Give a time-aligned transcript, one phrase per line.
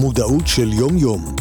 [0.00, 1.34] מודעות של יום-יום.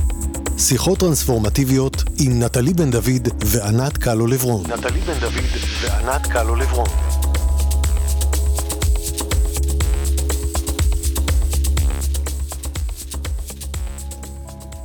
[0.58, 4.64] שיחות טרנספורמטיביות עם נטלי בן דוד וענת קלו לברון.
[4.72, 5.46] נטלי בן דוד
[5.82, 6.88] וענת קלו לברון.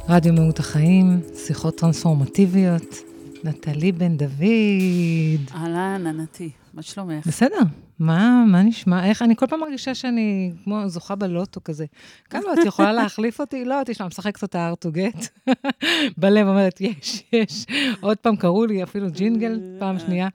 [0.09, 2.97] רדיו מהות החיים, שיחות טרנספורמטיביות.
[3.45, 5.51] נטלי בן דוד.
[5.55, 7.27] אהלן, ענתי, מה שלומך?
[7.27, 7.59] בסדר,
[7.99, 9.05] מה, מה נשמע?
[9.09, 11.87] איך, אני כל פעם מרגישה שאני כמו זוכה בלוטו כזה.
[12.31, 13.65] כמה את יכולה להחליף אותי?
[13.65, 15.51] לא, תשמע, משחקת אותה hard to get.
[16.21, 17.67] בלב אומרת, יש, יש.
[18.01, 20.29] עוד פעם קראו לי אפילו ג'ינגל, פעם שנייה.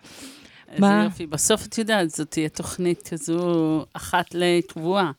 [0.68, 1.04] איזה מה?
[1.06, 1.28] יופי.
[1.28, 5.12] בסוף את יודעת, זאת תהיה תוכנית כזו אחת לקבועה.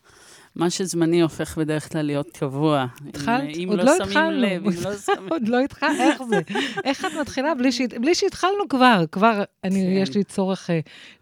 [0.57, 2.87] מה שזמני הופך בדרך כלל להיות קבוע.
[3.09, 3.57] התחלת?
[3.57, 4.31] אם, עוד לא, לא התחלנו.
[4.31, 5.29] לב, אם לא שמים...
[5.33, 6.41] עוד לא התחלנו, איך זה?
[6.85, 7.81] איך את מתחילה בלי, ש...
[8.01, 9.05] בלי שהתחלנו כבר?
[9.13, 10.03] כבר אני, כן.
[10.03, 10.73] יש לי צורך uh,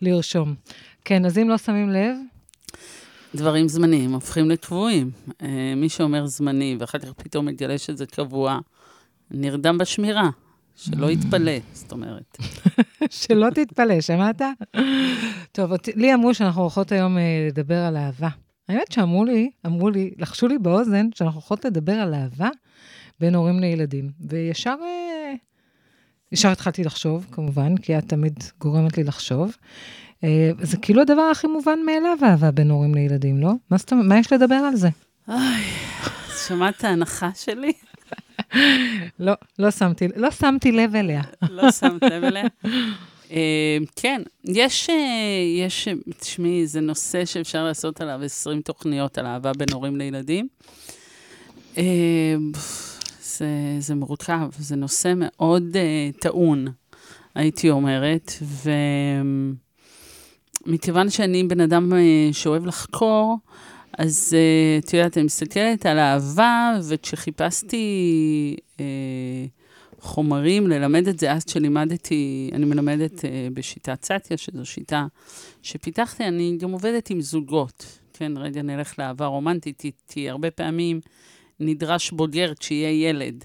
[0.02, 0.54] לרשום.
[1.04, 2.16] כן, אז אם לא שמים לב?
[3.34, 5.10] דברים זמניים הופכים לקבועים.
[5.28, 5.44] Uh,
[5.76, 8.58] מי שאומר זמני, ואחר כך פתאום מגלה שזה קבוע,
[9.30, 10.30] נרדם בשמירה.
[10.76, 12.36] שלא יתפלא, זאת אומרת.
[13.10, 14.42] שלא תתפלא, שמעת?
[15.52, 18.28] טוב, לי אמרו שאנחנו הולכות היום uh, לדבר על אהבה.
[18.68, 22.48] האמת שאמרו לי, אמרו לי, לחשו לי באוזן, שאנחנו יכולות לדבר על אהבה
[23.20, 24.10] בין הורים לילדים.
[24.20, 25.34] וישר, אה,
[26.32, 29.56] ישר התחלתי לחשוב, כמובן, כי את תמיד גורמת לי לחשוב.
[30.24, 33.52] אה, זה כאילו הדבר הכי מובן מאליו, אהבה בין הורים לילדים, לא?
[33.70, 34.88] מה, סתם, מה יש לדבר על זה?
[35.28, 35.62] אוי,
[36.46, 37.72] שמעת ההנחה שלי?
[39.18, 41.22] לא, לא שמתי, לא שמתי לב אליה.
[41.50, 42.44] לא שמת לב אליה?
[43.30, 45.88] אה, כן, יש, אה, יש,
[46.20, 50.48] תשמעי, זה נושא שאפשר לעשות עליו 20 תוכניות על אהבה בין הורים לילדים.
[51.78, 52.36] אה,
[53.22, 53.46] זה,
[53.78, 55.76] זה מורכב, זה נושא מאוד
[56.20, 56.66] טעון,
[57.34, 58.32] הייתי אומרת,
[60.66, 61.92] ומכיוון שאני בן אדם
[62.32, 63.36] שאוהב לחקור,
[63.98, 64.36] אז
[64.78, 68.56] את יודעת, אני מסתכלת על אהבה, וכשחיפשתי...
[70.06, 71.32] חומרים, ללמד את זה.
[71.32, 73.24] אז כשלימדתי, אני מלמדת uh,
[73.54, 75.06] בשיטת סטיה, שזו שיטה
[75.62, 77.98] שפיתחתי, אני גם עובדת עם זוגות.
[78.12, 81.00] כן, רגע נלך לאהבה רומנטית, כי הרבה פעמים
[81.60, 83.44] נדרש בוגר כשיהיה ילד.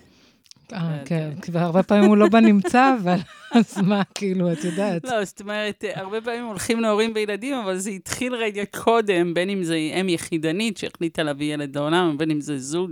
[0.73, 3.17] אה, כן, והרבה פעמים הוא לא בנמצא, אבל
[3.51, 5.03] אז מה, כאילו, את יודעת.
[5.03, 9.63] לא, זאת אומרת, הרבה פעמים הולכים להורים וילדים, אבל זה התחיל רגע קודם, בין אם
[9.63, 12.91] זה אם יחידנית שהחליטה להביא ילד לעולם, ובין אם זה זוג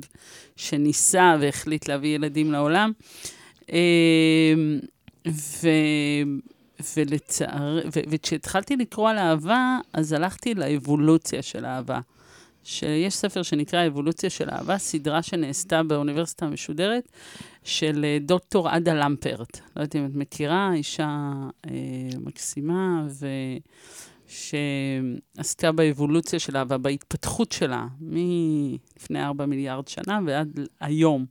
[0.56, 2.92] שניסה והחליט להביא ילדים לעולם.
[3.72, 4.80] אמ,
[5.28, 5.70] ו...
[6.98, 7.80] ולצער...
[7.96, 8.00] ו...
[8.10, 12.00] וכשהתחלתי לקרוא על אהבה, אז הלכתי לאבולוציה של אהבה.
[12.64, 17.10] שיש ספר שנקרא אבולוציה של אהבה, סדרה שנעשתה באוניברסיטה המשודרת,
[17.64, 19.60] של אה, דוקטור עדה למפרט.
[19.76, 21.34] לא יודעת אם את מכירה, אישה
[21.66, 21.72] אה,
[22.20, 23.28] מקסימה, ו...
[24.30, 31.26] שעסקה באבולוציה של אהבה, בהתפתחות שלה, מלפני 4 מיליארד שנה ועד היום.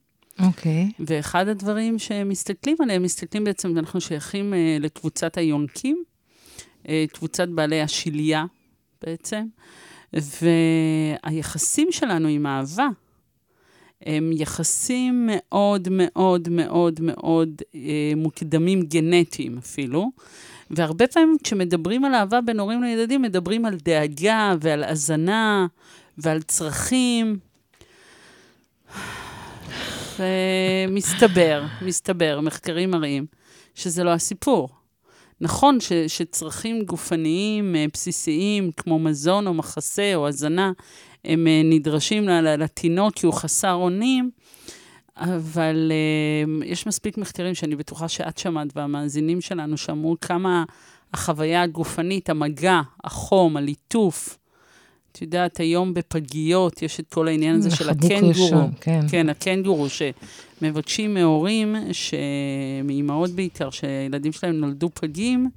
[0.46, 0.90] אוקיי.
[0.90, 1.02] Okay.
[1.06, 6.04] ואחד הדברים שמסתכלים עליהם, מסתכלים בעצם, אנחנו שייכים uh, לקבוצת היונקים,
[6.82, 8.44] uh, קבוצת בעלי השליה
[9.02, 9.46] בעצם,
[10.12, 12.88] והיחסים שלנו עם אהבה,
[14.02, 17.76] הם יחסים מאוד מאוד מאוד מאוד uh,
[18.16, 20.10] מוקדמים גנטיים אפילו.
[20.70, 25.66] והרבה פעמים כשמדברים על אהבה בין הורים לילדים, מדברים על דאגה ועל הזנה
[26.18, 27.38] ועל צרכים.
[30.18, 33.26] ומסתבר, מסתבר, מחקרים מראים
[33.74, 34.68] שזה לא הסיפור.
[35.40, 40.72] נכון ש, שצרכים גופניים אה, בסיסיים, כמו מזון או מחסה או הזנה,
[41.24, 44.30] הם אה, נדרשים לתינוק כי הוא חסר אונים,
[45.16, 45.92] אבל
[46.64, 50.64] יש מספיק מחקרים שאני בטוחה שאת שמעת והמאזינים שלנו שמעו כמה
[51.14, 54.37] החוויה הגופנית, המגע, החום, הליטוף,
[55.18, 58.68] את יודעת, היום בפגיות יש את כל העניין הזה של הקנגורו.
[58.80, 59.00] כן.
[59.10, 61.76] כן, הקנגורו, שמבקשים מהורים,
[62.84, 65.48] מאימהות בעיקר, שהילדים שלהם נולדו פגים,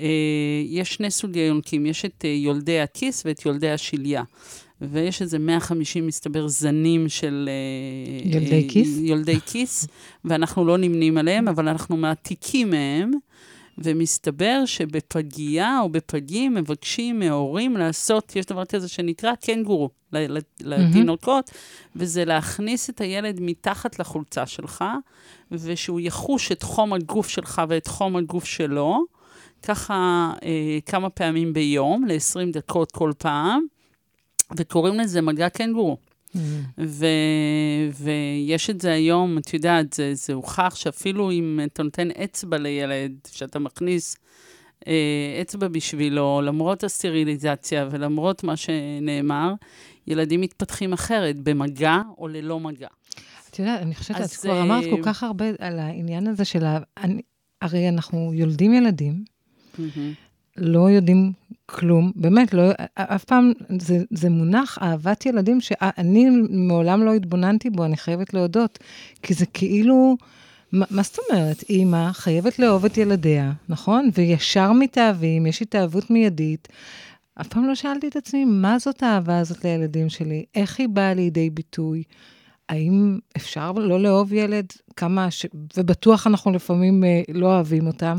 [0.00, 0.06] אה,
[0.66, 4.22] יש שני סוגי יונקים, יש את אה, יולדי הכיס ואת יולדי השליה.
[4.80, 7.48] ויש איזה 150, מסתבר, זנים של...
[7.48, 8.98] אה, יולדי כיס?
[9.00, 9.86] יולדי כיס,
[10.24, 13.12] ואנחנו לא נמנים עליהם, אבל אנחנו מעתיקים מהם.
[13.84, 19.90] ומסתבר שבפגייה או בפגים מבקשים מההורים לעשות, יש דבר כזה שנקרא קנגורו
[20.60, 21.96] לתינוקות, mm-hmm.
[21.96, 24.84] וזה להכניס את הילד מתחת לחולצה שלך,
[25.50, 29.04] ושהוא יחוש את חום הגוף שלך ואת חום הגוף שלו,
[29.62, 33.66] ככה אה, כמה פעמים ביום, ל-20 דקות כל פעם,
[34.56, 35.96] וקוראים לזה מגע קנגורו.
[36.78, 37.06] ו,
[38.00, 43.12] ויש את זה היום, את יודעת, זה, זה הוכח שאפילו אם אתה נותן אצבע לילד,
[43.32, 44.16] שאתה מכניס
[44.88, 44.92] אה,
[45.42, 49.52] אצבע בשבילו, למרות הסטריליזציה ולמרות מה שנאמר,
[50.06, 52.88] ילדים מתפתחים אחרת, במגע או ללא מגע.
[53.50, 56.64] את יודעת, אני חושבת, את כבר אמרת אה, כל כך הרבה על העניין הזה של
[56.64, 56.78] ה...
[56.96, 57.22] אני-
[57.62, 59.24] הרי אנחנו יולדים ילדים,
[59.78, 60.12] מהמם.
[60.56, 61.32] לא יודעים
[61.66, 62.62] כלום, באמת, לא,
[62.94, 68.78] אף פעם, זה, זה מונח אהבת ילדים שאני מעולם לא התבוננתי בו, אני חייבת להודות,
[69.22, 70.16] כי זה כאילו,
[70.72, 71.62] מה, מה זאת אומרת?
[71.68, 74.10] אימא חייבת לאהוב את ילדיה, נכון?
[74.14, 76.68] וישר מתאהבים, יש התאהבות מיידית.
[77.40, 80.44] אף פעם לא שאלתי את עצמי, מה זאת האהבה הזאת לילדים שלי?
[80.54, 82.02] איך היא באה לידי ביטוי?
[82.68, 84.66] האם אפשר לא לאהוב ילד?
[84.96, 85.46] כמה, ש...
[85.76, 88.16] ובטוח אנחנו לפעמים אה, לא אוהבים אותם.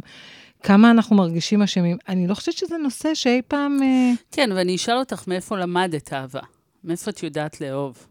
[0.63, 1.98] כמה אנחנו מרגישים אשמים.
[2.07, 3.83] אני לא חושבת שזה נושא שאי פעם...
[3.83, 6.42] אה, כן, ואני אשאל אותך, מאיפה למדת אהבה?
[6.83, 8.07] מאיפה את יודעת לאהוב?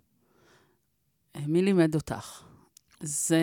[1.37, 2.43] אה, מי לימד אותך?
[3.03, 3.41] זה...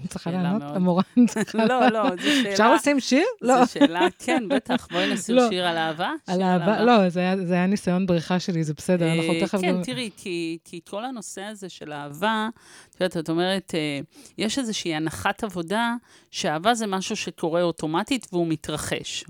[0.00, 0.62] אני צריכה לענות?
[0.62, 1.64] המורה צריכה...
[1.64, 2.52] לא, לא, זו שאלה...
[2.52, 3.24] אפשר לשים שיר?
[3.42, 3.64] לא.
[3.64, 4.88] זו שאלה, כן, בטח.
[4.90, 5.48] בואי נשים לא.
[5.48, 6.10] שיר על אהבה.
[6.26, 7.20] על אהבה, לא, זה
[7.54, 9.82] היה, ניסיון בריחה שלי, זה בסדר, אנחנו אה, תכף כן.
[9.82, 12.48] תראי, כי, כי כל הנושא הזה של אהבה,
[12.90, 14.00] את יודעת, את אומרת, אה,
[14.38, 15.94] יש איזושהי הנחת עבודה
[16.30, 19.24] שאהבה זה משהו שקורה אוטומטית והוא מתרחש.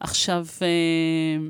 [0.00, 1.48] עכשיו, אה,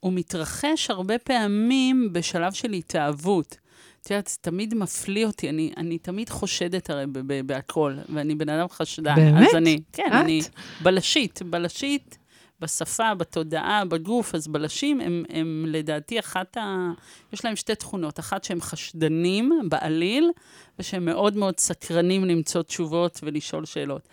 [0.00, 3.56] הוא מתרחש הרבה פעמים בשלב של התאהבות.
[4.02, 8.34] את יודעת, זה תמיד מפליא אותי, אני, אני תמיד חושדת הרי ב- ב- בהכל, ואני
[8.34, 9.14] בן אדם חשדן.
[9.14, 9.48] באמת?
[9.48, 10.12] אז אני, כן, את?
[10.12, 10.40] אני
[10.82, 12.18] בלשית, בלשית,
[12.60, 16.90] בשפה, בתודעה, בגוף, אז בלשים הם, הם לדעתי אחת ה...
[17.32, 20.30] יש להם שתי תכונות, אחת שהם חשדנים בעליל,
[20.78, 24.08] ושהם מאוד מאוד סקרנים למצוא תשובות ולשאול שאלות.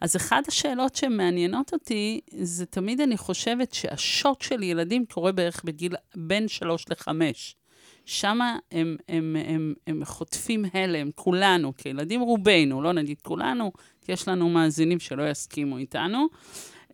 [0.00, 5.94] אז אחת השאלות שמעניינות אותי, זה תמיד אני חושבת שהשוט של ילדים קורה בערך בגיל
[6.16, 7.56] בין שלוש לחמש.
[8.08, 8.40] שם
[8.72, 13.72] הם, הם, הם, הם חוטפים הלם, כולנו, כילדים, רובנו, לא נגיד כולנו,
[14.04, 16.26] כי יש לנו מאזינים שלא יסכימו איתנו.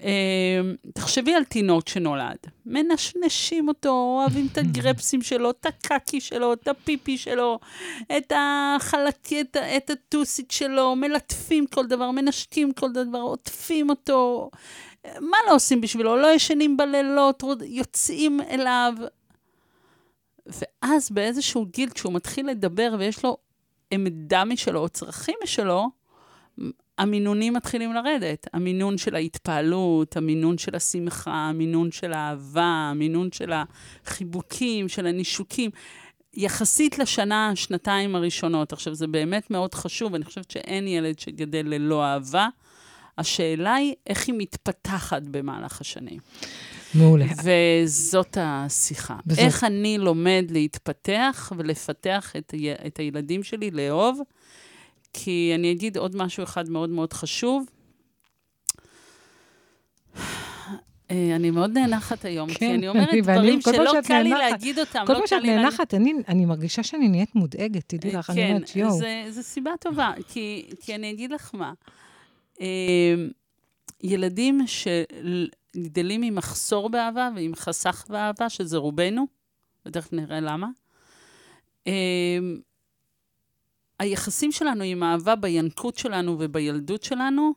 [0.00, 0.60] אה,
[0.94, 7.18] תחשבי על תינוק שנולד, מנשנשים אותו, אוהבים את הגרפסים שלו, את הקקי שלו, את הפיפי
[7.18, 7.58] שלו,
[8.16, 14.50] את החלקי, את, את הטוסית שלו, מלטפים כל דבר, מנשקים כל דבר, עוטפים אותו.
[15.04, 16.16] מה לא עושים בשבילו?
[16.16, 18.94] לא ישנים בלילות, יוצאים אליו.
[20.46, 23.36] ואז באיזשהו גיל, כשהוא מתחיל לדבר ויש לו
[23.90, 25.90] עמדה משלו או צרכים משלו,
[26.98, 28.46] המינונים מתחילים לרדת.
[28.52, 35.70] המינון של ההתפעלות, המינון של השמחה, המינון של האהבה, המינון של החיבוקים, של הנישוקים.
[36.34, 38.72] יחסית לשנה, שנתיים הראשונות.
[38.72, 42.48] עכשיו, זה באמת מאוד חשוב, אני חושבת שאין ילד שגדל ללא אהבה.
[43.18, 46.18] השאלה היא איך היא מתפתחת במהלך השנים.
[46.94, 47.24] מעולה.
[47.44, 49.16] וזאת השיחה.
[49.26, 54.20] וזאת- איך אני לומד להתפתח ולפתח את, ה- את הילדים שלי לאהוב?
[55.12, 57.66] כי אני אגיד עוד משהו אחד מאוד מאוד חשוב.
[61.10, 64.78] אה, אני מאוד נאנחת היום, כי כן, אני אומרת אני- דברים שלא קל לי להגיד
[64.78, 65.04] אותם.
[65.06, 68.48] כל לא פעם שאת נאנחת, אני, אני מרגישה שאני נהיית מודאגת, תדעי לך, אני כן,
[68.50, 68.92] אומרת, יואו.
[68.98, 71.72] זה, זה סיבה טובה, כי, כי אני אגיד לך מה.
[72.60, 72.66] אה,
[74.02, 74.60] ילדים
[75.74, 79.26] שגדלים עם מחסור באהבה ועם חסך באהבה, שזה רובנו,
[79.86, 80.68] ותכף נראה למה,
[81.86, 81.92] אה,
[83.98, 87.52] היחסים שלנו עם אהבה בינקות שלנו ובילדות שלנו,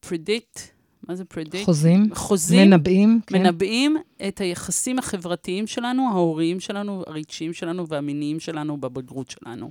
[0.00, 0.60] פרדיקט,
[1.08, 1.64] מה זה פרדיקט?
[1.64, 2.70] חוזים, חוזים.
[2.70, 3.38] מנבאים, כן.
[3.38, 3.96] מנבאים
[4.28, 9.70] את היחסים החברתיים שלנו, ההוריים שלנו, הרגשיים שלנו והמיניים שלנו בבגרות שלנו.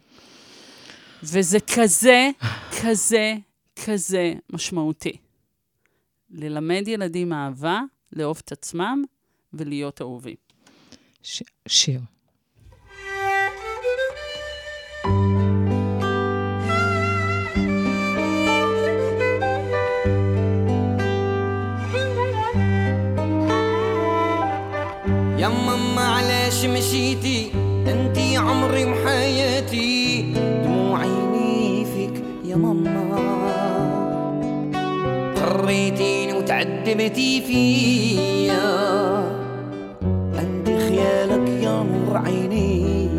[1.24, 2.30] וזה כזה,
[2.82, 3.36] כזה,
[3.86, 5.18] כזה משמעותי.
[6.35, 7.81] ללמד ילדים אהבה,
[8.13, 9.05] לאהוב את עצמם
[9.53, 10.37] ולהיות אהובים.
[11.23, 12.01] ש- שיר.
[25.39, 27.34] يا ماما علاش مشيتي
[36.96, 38.56] وتعذبتي فيا.
[40.40, 43.10] عندي خيالك يا نور عيني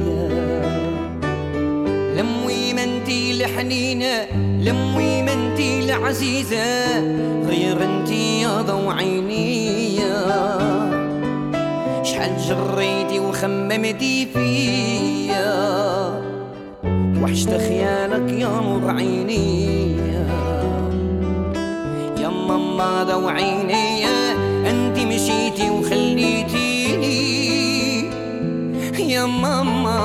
[2.17, 4.25] لموي ما انتي الحنينة
[4.61, 7.01] لموي ما انتي العزيزة
[7.49, 9.97] غير انتي يا ضو عيني
[12.03, 15.77] شحال جريتي وخممتي فيا.
[17.23, 19.96] وحشت خيالك يا نور عيني
[22.97, 24.07] ماما ضو عيني
[24.71, 27.17] انتي مشيتي وخليتيني.
[28.99, 30.01] يا ماما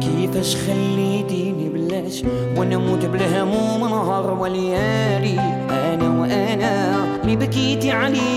[0.00, 2.22] كيفاش خليتيني بلاش؟
[2.56, 5.40] وأنا موت بالهموم نهار وليالي.
[5.70, 8.36] أنا وأنا اللي بكيتي عليا.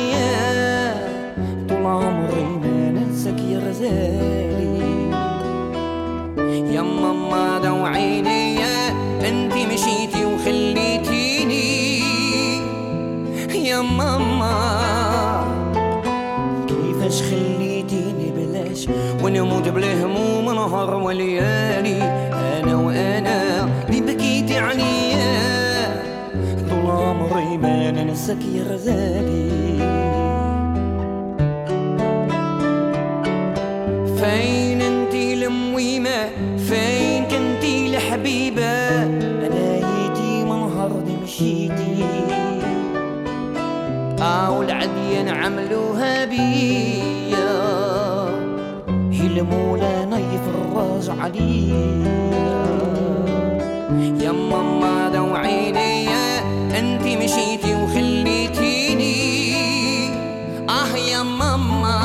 [3.57, 4.79] غزالي.
[6.73, 7.85] يا ماما دو
[19.29, 22.01] ونموت بالهموم نهار وليالي.
[22.33, 26.01] أنا وأنا اللي بكيتي عليا
[26.69, 29.49] طول عمري ما ننساك يا غزالي.
[34.17, 42.03] فين انتي المويمة فين كنتي الحبيبة أنا يتيم نهار دي مشيتي
[44.21, 46.78] أو العديان عملوها بيا
[49.35, 51.85] نايف الراس عليا
[54.21, 56.09] يا ماما دو عيني
[56.79, 59.39] انتي مشيتي وخليتيني.
[60.69, 61.99] آه يا ماما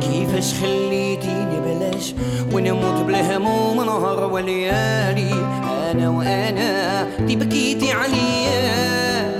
[0.00, 2.14] كيفاش خليتيني بلاش؟
[2.52, 5.32] ونموت بالهموم نهار وليالي.
[5.90, 9.30] أنا وأنا دي بكيتي عليا.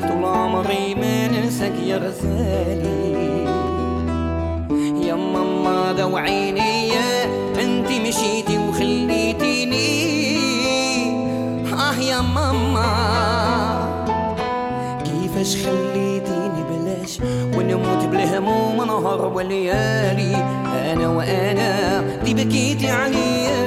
[0.00, 3.41] طول عمري ما ننساك يا غزالي.
[5.92, 6.92] ماما دو عيني
[7.60, 10.12] انتي مشيتي وخليتيني.
[11.72, 12.88] آه يا ماما
[15.04, 17.20] كيفاش خليتيني بلاش؟
[17.56, 20.36] ونموت بالهموم نهار وليالي.
[20.92, 23.62] أنا وأنا دي بكيتي عليا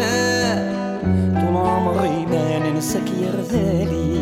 [1.34, 4.22] طول عمري ما ننساك يا غزالي.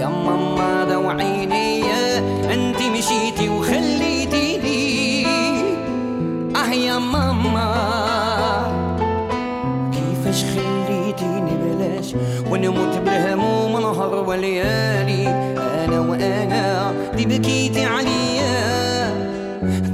[0.00, 1.84] يا ماما دو عيني
[2.54, 3.93] انتي مشيتي وخليتيني.
[6.98, 7.70] ماما.
[9.92, 12.14] كيفاش خليتيني بلاش؟
[12.50, 15.28] ونموت بالهموم نهار وليالي.
[15.84, 18.54] أنا وأنا دي بكيتي عليا.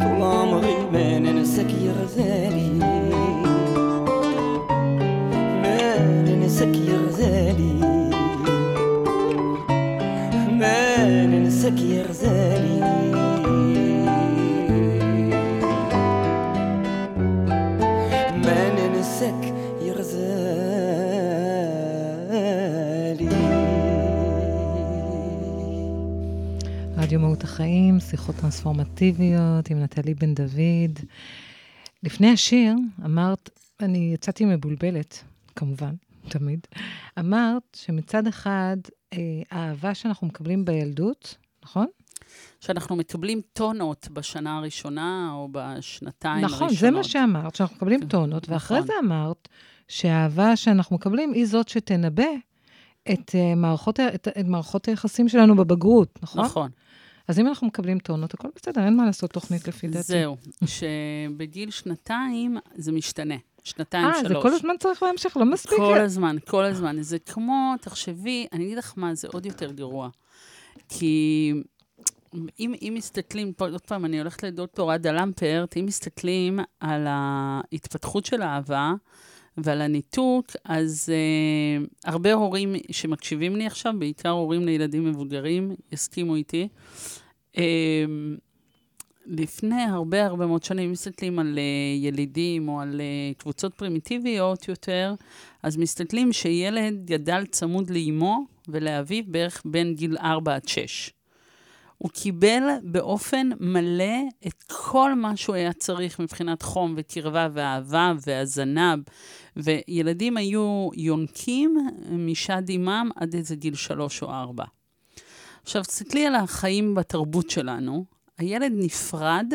[0.01, 2.60] طول عمري ما ننساك يا غزالي
[27.11, 30.99] רדיו מהות החיים, שיחות טרנספורמטיביות עם נטלי בן דוד.
[32.03, 32.75] לפני השיר
[33.05, 33.51] אמרת,
[33.81, 35.25] אני יצאתי מבולבלת,
[35.57, 35.95] כמובן,
[36.29, 36.67] תמיד.
[37.19, 38.77] אמרת שמצד אחד,
[39.13, 39.19] אה,
[39.51, 41.87] האהבה שאנחנו מקבלים בילדות, נכון?
[42.61, 46.81] שאנחנו מקבלים טונות בשנה הראשונה או בשנתיים נכון, הראשונות.
[46.81, 48.87] זה מה שאמרת, שאנחנו מקבלים כן, טונות, ואחרי נכון.
[48.87, 49.49] זה אמרת
[49.89, 52.25] שהאהבה שאנחנו מקבלים היא זאת שתנבא
[53.13, 56.45] את, אה, מערכות, את, את מערכות היחסים שלנו בבגרות, נכון?
[56.45, 56.71] נכון.
[57.29, 60.03] אז אם אנחנו מקבלים טונות, הכל בסדר, אין מה לעשות תוכנית לפי דעתי.
[60.03, 63.35] זהו, שבגיל שנתיים זה משתנה.
[63.65, 64.29] שנתיים, אה, שלוש.
[64.29, 65.79] זה כל הזמן צריך להמשיך, לא מספיק.
[65.79, 67.03] כל הזמן, כל הזמן.
[67.03, 70.09] זה כמו, תחשבי, אני אגיד לך מה, זה עוד יותר גרוע.
[70.89, 71.53] כי
[72.61, 78.27] אם, אם מסתכלים, פה, עוד פעם, אני הולכת לדוקטור עדה למפרט, אם מסתכלים על ההתפתחות
[78.27, 78.93] של האהבה
[79.57, 86.69] ועל הניתוק, אז uh, הרבה הורים שמקשיבים לי עכשיו, בעיקר הורים לילדים מבוגרים, יסכימו איתי.
[87.57, 87.61] Uh,
[89.27, 95.15] לפני הרבה הרבה מאוד שנים, מסתכלים על uh, ילידים או על uh, קבוצות פרימיטיביות יותר,
[95.63, 101.13] אז מסתכלים שילד גדל צמוד לאימו ולאביו בערך בין גיל 4 עד 6.
[102.03, 104.15] הוא קיבל באופן מלא
[104.47, 108.99] את כל מה שהוא היה צריך מבחינת חום וקרבה ואהבה והזנב,
[109.57, 111.77] וילדים היו יונקים
[112.11, 114.65] משד אימם עד איזה גיל שלוש או ארבע.
[115.63, 118.05] עכשיו, תסתכלי על החיים בתרבות שלנו,
[118.39, 119.53] הילד נפרד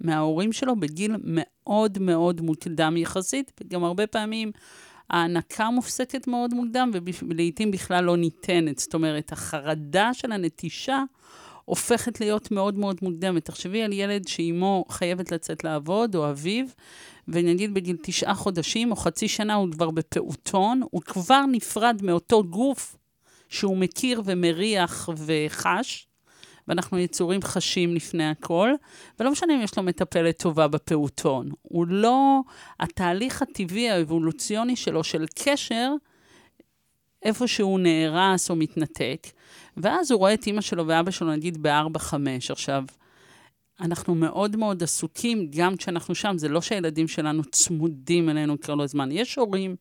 [0.00, 4.52] מההורים שלו בגיל מאוד מאוד מוקדם יחסית, וגם הרבה פעמים
[5.10, 6.90] ההענקה מופסקת מאוד מוקדם,
[7.28, 8.78] ולעיתים בכלל לא ניתנת.
[8.78, 11.02] זאת אומרת, החרדה של הנטישה
[11.66, 13.44] הופכת להיות מאוד מאוד מוקדמת.
[13.44, 16.66] תחשבי על ילד שאימו חייבת לצאת לעבוד, או אביו,
[17.28, 22.96] ונגיד בגיל תשעה חודשים או חצי שנה הוא כבר בפעוטון, הוא כבר נפרד מאותו גוף
[23.48, 26.06] שהוא מכיר ומריח וחש,
[26.68, 28.70] ואנחנו יצורים חשים לפני הכל,
[29.20, 31.50] ולא משנה אם יש לו מטפלת טובה בפעוטון.
[31.62, 32.40] הוא לא,
[32.80, 35.92] התהליך הטבעי האבולוציוני שלו של קשר,
[37.26, 39.26] איפה שהוא נהרס או מתנתק,
[39.76, 42.50] ואז הוא רואה את אימא שלו ואבא שלו, נגיד, בארבע-חמש.
[42.50, 42.84] עכשיו,
[43.80, 49.08] אנחנו מאוד מאוד עסוקים, גם כשאנחנו שם, זה לא שהילדים שלנו צמודים אלינו כל הזמן.
[49.12, 49.76] יש הורים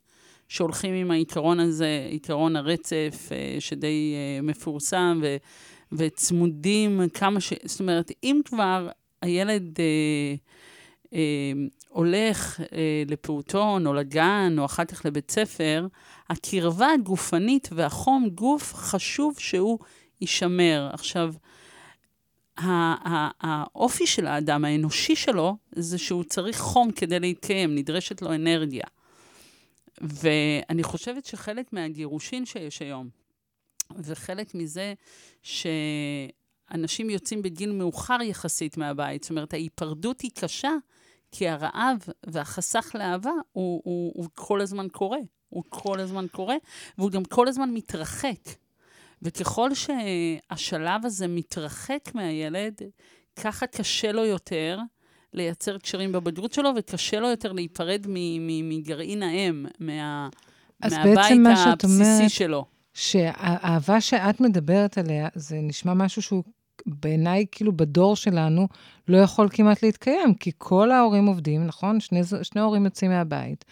[0.47, 5.37] שהולכים עם העיקרון הזה, עיקרון הרצף, אה, שדי אה, מפורסם, ו,
[5.91, 7.53] וצמודים כמה ש...
[7.63, 8.89] זאת אומרת, אם כבר
[9.21, 10.35] הילד אה,
[11.89, 15.87] הולך אה, לפעוטון או לגן או אחר כך לבית ספר,
[16.29, 19.79] הקרבה הגופנית והחום גוף חשוב שהוא
[20.21, 20.89] יישמר.
[20.93, 21.33] עכשיו,
[22.57, 28.85] האופי של האדם, האנושי שלו, זה שהוא צריך חום כדי להתקיים, נדרשת לו אנרגיה.
[30.01, 33.09] ואני חושבת שחלק מהגירושין שיש היום,
[33.97, 34.93] וחלק מזה
[35.43, 40.71] שאנשים יוצאים בגיל מאוחר יחסית מהבית, זאת אומרת, ההיפרדות היא קשה,
[41.37, 45.17] כי הרעב והחסך לאהבה הוא, הוא, הוא כל הזמן קורה.
[45.49, 46.55] הוא כל הזמן קורה,
[46.97, 48.39] והוא גם כל הזמן מתרחק.
[49.21, 52.81] וככל שהשלב הזה מתרחק מהילד,
[53.35, 54.79] ככה קשה לו יותר
[55.33, 58.05] לייצר קשרים בבגרות שלו, וקשה לו יותר להיפרד
[58.63, 60.29] מגרעין האם, מה,
[60.81, 61.17] מהבית
[61.83, 62.65] הבסיסי אומרת, שלו.
[62.93, 66.43] שהאהבה שאת מדברת עליה, זה נשמע משהו שהוא
[66.85, 68.67] בעיניי, כאילו בדור שלנו,
[69.07, 71.99] לא יכול כמעט להתקיים, כי כל ההורים עובדים, נכון?
[71.99, 73.65] שני, שני הורים יוצאים מהבית.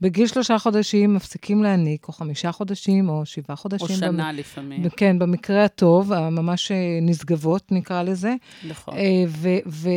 [0.00, 3.88] בגיל שלושה חודשים מפסיקים להניק, או חמישה חודשים, או שבעה חודשים.
[3.90, 4.36] או שנה במ...
[4.36, 4.88] לפעמים.
[4.88, 8.34] כן, במקרה הטוב, ממש אה, נשגבות, נקרא לזה.
[8.68, 8.94] נכון.
[8.96, 9.48] אה, ו...
[9.66, 9.88] ו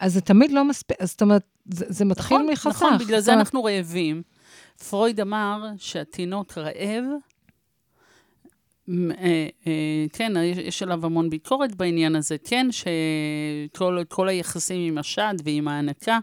[0.00, 2.66] אז זה תמיד לא מספיק, זאת אומרת, זה, זה מתחיל נכון, מחסך.
[2.66, 4.22] נכון, בגלל זה אנחנו רעבים.
[4.90, 7.04] פרויד אמר שהתינוק רעב,
[10.12, 16.18] כן, יש עליו המון ביקורת בעניין הזה, כן, שכל היחסים עם השד ועם ההנקה,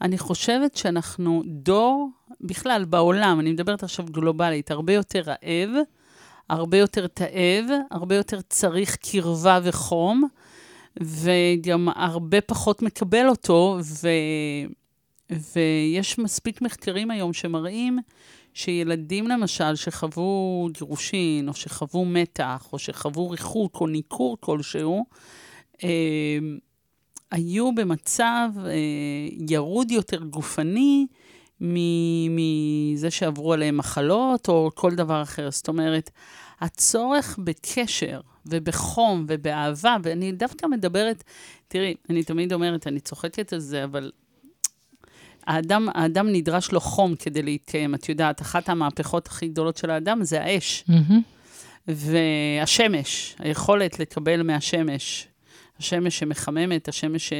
[0.00, 5.70] אני חושבת שאנחנו דור בכלל, בעולם, אני מדברת עכשיו גלובלית, הרבה יותר רעב,
[6.48, 10.28] הרבה יותר תאב, הרבה יותר צריך קרבה וחום,
[11.00, 14.08] וגם הרבה פחות מקבל אותו, ו...
[15.30, 17.98] ויש מספיק מחקרים היום שמראים
[18.54, 25.04] שילדים למשל שחוו גירושין, או שחוו מתח, או שחוו ריחוק או ניכור כלשהו,
[25.84, 26.38] אה,
[27.30, 28.72] היו במצב אה,
[29.48, 31.06] ירוד יותר גופני,
[31.60, 35.50] מזה שעברו עליהם מחלות או כל דבר אחר.
[35.50, 36.10] זאת אומרת,
[36.60, 41.24] הצורך בקשר ובחום ובאהבה, ואני דווקא מדברת,
[41.68, 44.10] תראי, אני תמיד אומרת, אני צוחקת על זה, אבל
[45.46, 47.94] האדם, האדם נדרש לו חום כדי להתקיים.
[47.94, 50.84] את יודעת, אחת המהפכות הכי גדולות של האדם זה האש.
[50.88, 51.14] Mm-hmm.
[51.88, 55.28] והשמש, היכולת לקבל מהשמש.
[55.78, 57.32] השמש שמחממת, השמש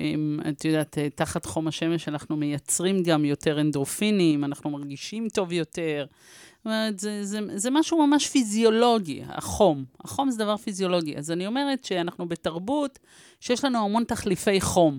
[0.00, 5.52] אם את יודעת, אה, תחת חום השמש אנחנו מייצרים גם יותר אנדרופינים, אנחנו מרגישים טוב
[5.52, 6.06] יותר.
[6.56, 9.84] זאת אומרת, זה, זה, זה משהו ממש פיזיולוגי, החום.
[10.04, 11.16] החום זה דבר פיזיולוגי.
[11.16, 12.98] אז אני אומרת שאנחנו בתרבות
[13.40, 14.98] שיש לנו המון תחליפי חום.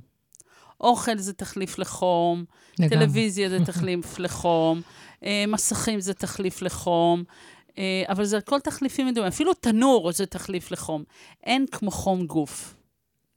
[0.82, 2.46] אוכל זה תחליף לחום,
[2.80, 2.98] לגמרי.
[2.98, 4.82] טלוויזיה זה תחליף לחום,
[5.24, 7.24] אה, מסכים זה תחליף לחום.
[7.78, 9.28] אה, אבל זה הכל תחליפים מדומים.
[9.28, 11.04] אפילו תנור זה תחליף לחום.
[11.44, 12.76] אין כמו חום גוף.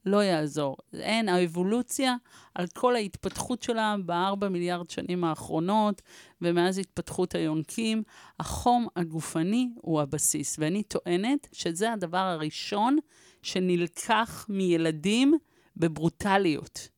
[0.06, 0.76] לא יעזור.
[0.94, 2.16] אין, האבולוציה,
[2.54, 6.02] על כל ההתפתחות שלה בארבע מיליארד שנים האחרונות,
[6.42, 8.02] ומאז התפתחות היונקים,
[8.40, 10.56] החום הגופני הוא הבסיס.
[10.58, 12.98] ואני טוענת שזה הדבר הראשון
[13.42, 15.34] שנלקח מילדים
[15.76, 16.88] בברוטליות.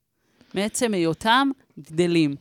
[0.55, 2.35] מעצם היותם גדלים.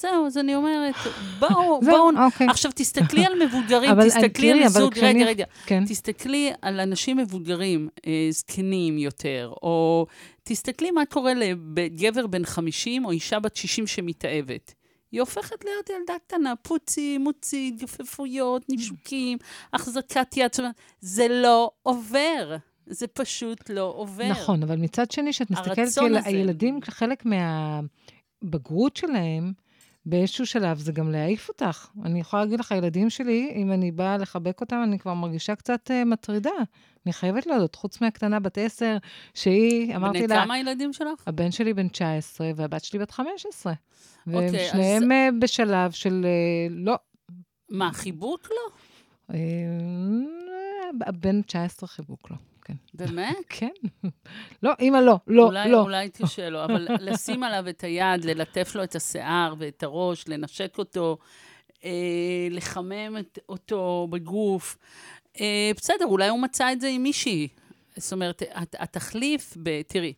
[0.00, 0.94] זהו, אז אני אומרת,
[1.38, 2.46] בואו, בואו, אוקיי.
[2.50, 5.84] עכשיו תסתכלי על מבוגרים, תסתכלי על זוג, רגע, רגע, כן.
[5.86, 10.06] תסתכלי על אנשים מבוגרים, אה, זקנים יותר, או
[10.42, 14.74] תסתכלי מה קורה לגבר בן 50 או אישה בת 60 שמתאהבת.
[15.12, 19.38] היא הופכת להיות ילדה קטנה, פוצי, מוצי, גפפויות, נישוקים,
[19.72, 20.50] החזקת יד,
[21.00, 22.56] זה לא עובר.
[22.90, 24.28] זה פשוט לא עובר.
[24.28, 29.52] נכון, אבל מצד שני, כשאת מסתכלת על הילדים, חלק מהבגרות שלהם,
[30.06, 31.88] באיזשהו שלב זה גם להעיף אותך.
[32.04, 35.90] אני יכולה להגיד לך, הילדים שלי, אם אני באה לחבק אותם, אני כבר מרגישה קצת
[35.90, 36.50] uh, מטרידה.
[37.06, 38.96] אני חייבת להודות, חוץ מהקטנה בת 10,
[39.34, 40.26] שהיא, אמרתי לה...
[40.26, 41.22] בני כמה הילדים שלך?
[41.26, 43.72] הבן שלי בן 19 והבת שלי בת 15.
[44.26, 45.10] והם אוקיי, שניהם אז...
[45.10, 46.94] אה, בשלב של uh, לא.
[47.70, 49.34] מה, חיבוק לו?
[49.34, 49.34] Uh,
[51.12, 52.36] בן 19 חיבוק לו.
[52.68, 52.74] כן.
[52.94, 53.36] באמת?
[53.58, 53.68] כן.
[54.62, 55.80] לא, אימא, לא, לא, אולי, לא.
[55.80, 60.78] אולי קשה לו, אבל לשים עליו את היד, ללטף לו את השיער ואת הראש, לנשק
[60.78, 61.18] אותו,
[61.84, 61.90] אה,
[62.50, 64.78] לחמם את, אותו בגוף.
[65.40, 67.48] אה, בסדר, אולי הוא מצא את זה עם מישהי.
[67.96, 68.42] זאת אומרת,
[68.78, 70.12] התחליף, ב, תראי,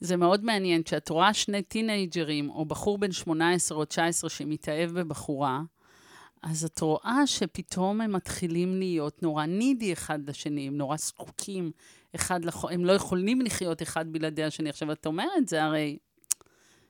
[0.00, 5.60] זה מאוד מעניין, כשאת רואה שני טינג'רים, או בחור בן 18 או 19 שמתאהב בבחורה,
[6.42, 11.70] אז את רואה שפתאום הם מתחילים להיות נורא נידי אחד לשני, הם נורא זקוקים
[12.14, 12.64] אחד לח...
[12.64, 14.70] הם לא יכולים לחיות אחד בלעדי השני.
[14.70, 15.96] עכשיו, את אומרת, זה הרי...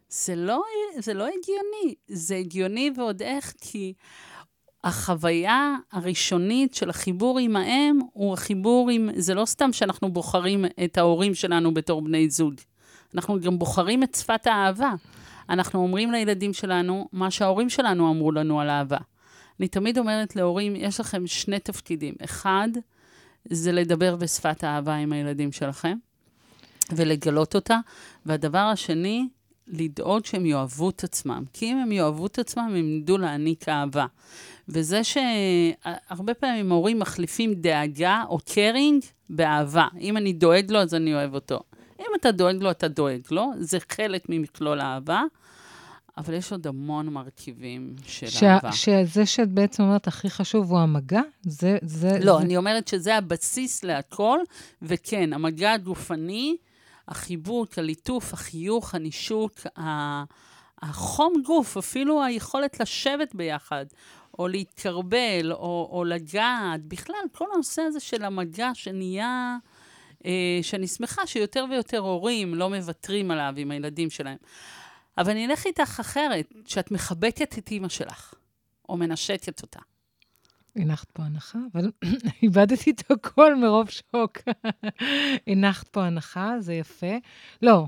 [0.09, 0.63] זה לא,
[0.99, 1.95] זה לא הגיוני.
[2.09, 3.93] זה הגיוני ועוד איך, כי
[4.85, 9.11] החוויה הראשונית של החיבור עם האם הוא החיבור עם...
[9.17, 12.55] זה לא סתם שאנחנו בוחרים את ההורים שלנו בתור בני זוג.
[13.15, 14.95] אנחנו גם בוחרים את שפת האהבה.
[15.51, 18.99] אנחנו אומרים לילדים שלנו מה שההורים שלנו אמרו לנו על אהבה.
[19.61, 22.15] אני תמיד אומרת להורים, יש לכם שני תפקידים.
[22.25, 22.69] אחד,
[23.45, 25.97] זה לדבר בשפת האהבה עם הילדים שלכם,
[26.93, 27.79] ולגלות אותה.
[28.27, 29.29] והדבר השני,
[29.69, 31.45] לדאוג שהם יאהבו את עצמם.
[31.53, 34.07] כי אם הם יאהבו את עצמם, הם ידעו להעניק אהבה.
[34.69, 39.87] וזה שהרבה פעמים הורים מחליפים דאגה או קרינג באהבה.
[40.01, 41.61] אם אני דואג לו, אז אני אוהב אותו.
[42.01, 43.51] אם אתה דואג לו, אתה דואג לו.
[43.59, 45.23] זה חלק ממכלול האהבה.
[46.17, 48.73] אבל יש עוד המון מרכיבים של שה, אהבה.
[48.73, 51.21] שזה שאת בעצם אומרת הכי חשוב הוא המגע?
[51.43, 51.79] זה...
[51.83, 52.43] זה לא, זה...
[52.45, 54.39] אני אומרת שזה הבסיס להכל,
[54.83, 56.57] וכן, המגע הגופני,
[57.09, 60.25] החיבוק, הליטוף, החיוך, הנישוק, ה-
[60.83, 63.87] החום גוף, אפילו היכולת לשבת ביחד,
[64.39, 69.57] או להתקרבל, או, או לגעת, בכלל, כל הנושא הזה של המגע שנהיה,
[70.27, 74.37] אה, שאני שמחה שיותר ויותר הורים לא מוותרים עליו עם הילדים שלהם.
[75.19, 78.35] אבל אני אלך איתך אחרת, שאת מחבקת את אימא שלך,
[78.89, 79.81] או מנשקת אותה.
[80.77, 81.91] הנחת פה הנחה, אבל
[82.43, 84.39] איבדתי את הכל מרוב שוק.
[85.47, 87.17] הנחת פה הנחה, זה יפה.
[87.63, 87.87] לא.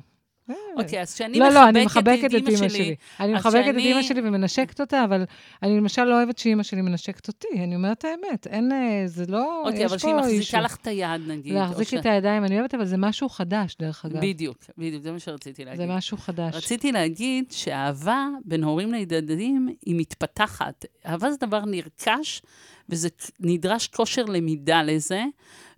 [0.77, 4.21] אוקיי, אז כשאני לא, לא, אני מחבקת את אימא שלי, אני מחבקת את אימא שלי
[4.21, 5.25] ומנשקת אותה, אבל
[5.63, 8.47] אני למשל לא אוהבת שאימא שלי מנשקת אותי, אני אומרת האמת.
[8.47, 10.61] אין, אה, זה לא, אוקיי, אבל שהיא מחזיקה.
[10.61, 11.55] לך את היד, נגיד.
[11.55, 14.21] להחזיק את הידיים, אני אוהבת, אבל זה משהו חדש, דרך אגב.
[14.21, 15.97] בדיוק, בדיוק, זה מה שרציתי זה להגיד.
[15.97, 16.55] משהו חדש.
[16.55, 20.85] רציתי להגיד שאהבה בין הורים לילדים היא מתפתחת.
[21.07, 22.43] אהבה זה דבר נרכש,
[22.89, 23.09] וזה
[23.41, 25.25] נדרש כושר למידה לזה.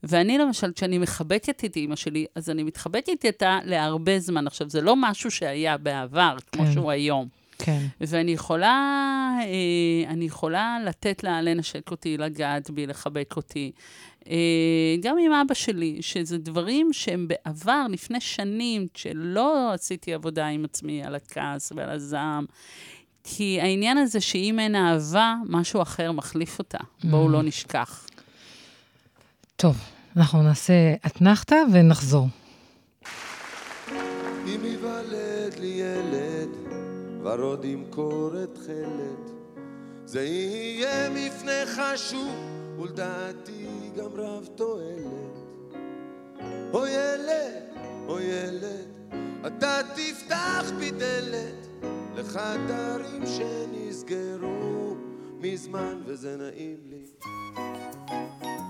[0.02, 4.46] ואני למשל, כשאני מחבקת את אימא שלי, אז אני מתחבקת איתה להרבה זמן.
[4.46, 6.72] עכשיו, זה לא משהו שהיה בעבר, כמו כן.
[6.72, 7.28] שהוא היום.
[7.58, 7.86] כן.
[8.00, 8.76] ואני יכולה,
[9.40, 13.72] אה, אני יכולה לתת לה לנשק אותי, לגעת בי, לחבק אותי.
[14.30, 20.64] אה, גם עם אבא שלי, שזה דברים שהם בעבר, לפני שנים, כשלא עשיתי עבודה עם
[20.64, 22.44] עצמי על הכעס ועל הזעם.
[23.24, 26.78] כי העניין הזה שאם אין אהבה, משהו אחר מחליף אותה.
[27.04, 28.06] בואו לא נשכח.
[29.60, 29.76] טוב,
[30.16, 32.26] אנחנו נעשה אתנחתא ונחזור.
[34.46, 36.48] אם ייוולד לי ילד,
[37.22, 39.30] ורוד ימכור את חלד,
[40.04, 42.34] זה יהיה מפנה חשוב,
[42.78, 45.38] ולדעתי גם רב תועלת.
[46.72, 47.62] או ילד,
[48.08, 48.86] או ילד,
[49.46, 51.66] אתה תפתח בי דלת
[52.14, 54.96] לחדרים שנסגרו
[55.42, 57.04] מזמן, וזה נעים לי,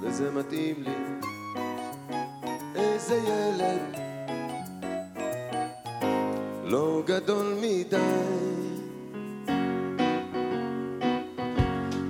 [0.03, 0.95] וזה מתאים לי.
[2.75, 4.01] איזה ילד
[6.65, 7.97] לא גדול מדי.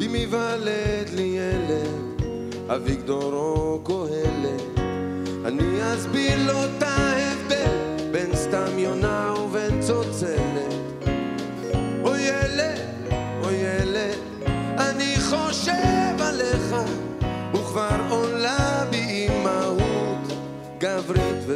[0.06, 2.22] אם ייוולד לי ילד,
[2.68, 4.78] אביגדור או קהלת,
[5.44, 10.39] אני אסביר לו את ההבדל בין סתם יונה ובין צוצלת.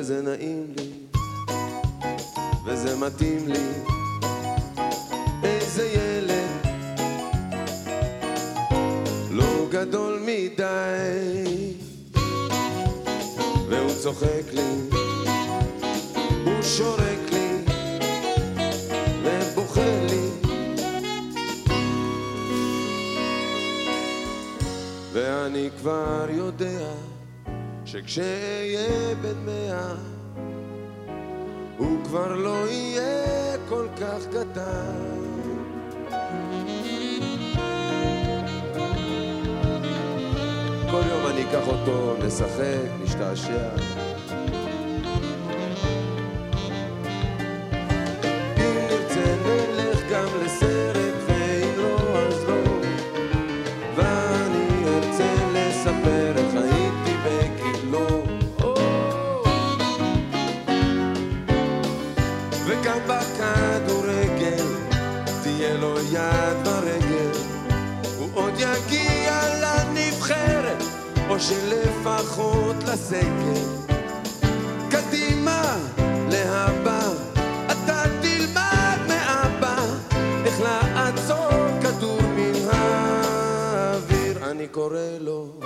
[0.05, 0.91] וזה נעים לי.
[2.67, 3.69] וזה מתאים לי
[5.45, 6.67] איזה ילד
[9.31, 11.75] לא גדול מדי
[13.69, 14.89] והוא צוחק לי
[16.45, 17.59] הוא שורק לי
[25.13, 27.04] ואני כבר יודע
[27.95, 29.95] שכשאהיה בן מאה
[31.77, 35.25] הוא כבר לא יהיה כל כך קטן.
[40.91, 43.69] כל יום אני אקח אותו, נשחק, נשתעשע.
[48.57, 51.24] אם נרצה נלך גם לסרט,
[71.49, 73.65] שלפחות לסגל
[74.91, 75.77] קדימה
[76.31, 77.09] להבא
[77.67, 79.77] אתה תלמד מאבא
[80.45, 84.51] איך לעצור כדור מן האוויר.
[84.51, 85.61] אני קורא לו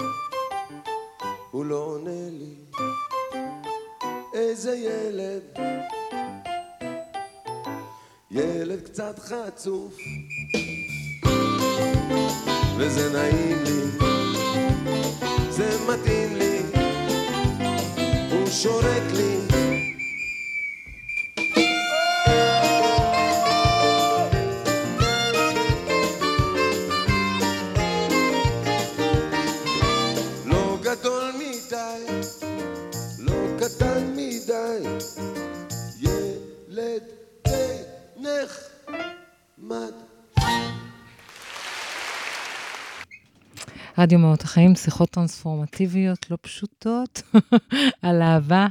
[1.50, 2.54] הוא לא עונה לי
[4.34, 5.42] איזה ילד?
[8.30, 9.96] ילד קצת חצוף
[12.78, 14.07] וזה נעים לי
[15.58, 16.62] זה מתאים לי.
[18.30, 19.47] הוא שורק לי
[43.98, 47.22] רדיו מהות החיים, שיחות טרנספורמטיביות לא פשוטות,
[48.02, 48.66] על אהבה,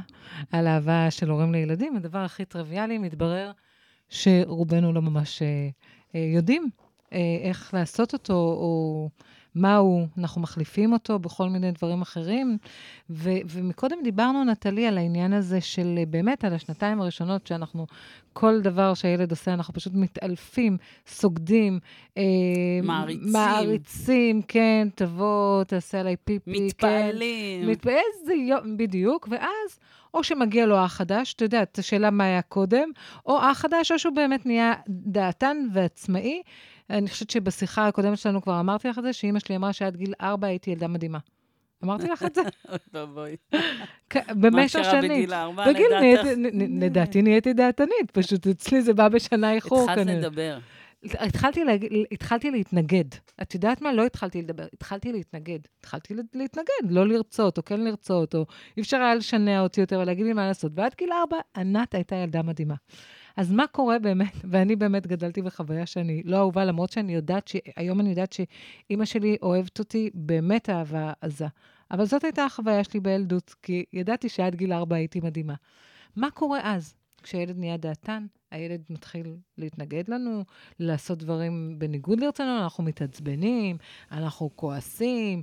[0.52, 1.96] על אהבה של הורים לילדים.
[1.96, 3.52] הדבר הכי טריוויאלי, מתברר
[4.08, 5.68] שרובנו לא ממש אה,
[6.14, 6.70] אה, יודעים
[7.12, 9.08] אה, איך לעשות אותו, או
[9.60, 12.58] מהו, אנחנו מחליפים אותו בכל מיני דברים אחרים.
[13.10, 17.86] ו- ומקודם דיברנו, נטלי, על העניין הזה של אה, באמת, על השנתיים הראשונות, שאנחנו,
[18.32, 21.78] כל דבר שהילד עושה, אנחנו פשוט מתעלפים, סוגדים.
[22.18, 22.22] אה,
[22.82, 23.32] מעריצים.
[23.32, 26.60] מעריצים, כן, תבוא, תעשה עליי פיפי.
[26.60, 27.64] מתפעלים.
[27.64, 27.86] כן, מת...
[27.86, 29.78] איזה יום, בדיוק, ואז...
[30.14, 32.90] או שמגיע לו אח חדש, אתה יודע, את השאלה מה היה קודם,
[33.26, 36.42] או אח חדש, או שהוא באמת נהיה דעתן ועצמאי.
[36.90, 40.12] אני חושבת שבשיחה הקודמת שלנו כבר אמרתי לך את זה, שאימא שלי אמרה שעד גיל
[40.20, 41.18] ארבע הייתי ילדה מדהימה.
[41.84, 42.40] אמרתי לך את זה?
[42.68, 43.36] אוי ואבוי.
[44.10, 45.10] כ- במשך מה קרה שנים.
[45.12, 46.28] בגיל ארבע, לדעתך?
[46.80, 50.18] לדעתי נהייתי דעתנית, פשוט אצלי זה בא בשנה איחור התחלת כנראה.
[50.20, 50.58] לדבר.
[51.04, 51.86] התחלתי, להג...
[52.12, 53.04] התחלתי להתנגד.
[53.42, 53.92] את יודעת מה?
[53.92, 55.58] לא התחלתי לדבר, התחלתי להתנגד.
[55.80, 58.46] התחלתי לה- להתנגד, לא לרצות, או כן לרצות, או
[58.76, 60.72] אי אפשר היה לשנע אותי יותר ולהגיד לי מה לעשות.
[60.74, 62.74] ועד גיל ארבע, ענת הייתה ילדה מדהימה.
[63.38, 67.56] אז מה קורה באמת, ואני באמת גדלתי בחוויה שאני לא אהובה, למרות שאני יודעת, ש...
[67.76, 71.46] היום אני יודעת שאימא שלי אוהבת אותי באמת אהבה עזה.
[71.90, 75.54] אבל זאת הייתה החוויה שלי בילדות, כי ידעתי שעד גיל ארבע הייתי מדהימה.
[76.16, 76.94] מה קורה אז?
[77.22, 80.44] כשהילד נהיה דעתן, הילד מתחיל להתנגד לנו,
[80.80, 83.76] לעשות דברים בניגוד לרצונו, אנחנו מתעצבנים,
[84.12, 85.42] אנחנו כועסים.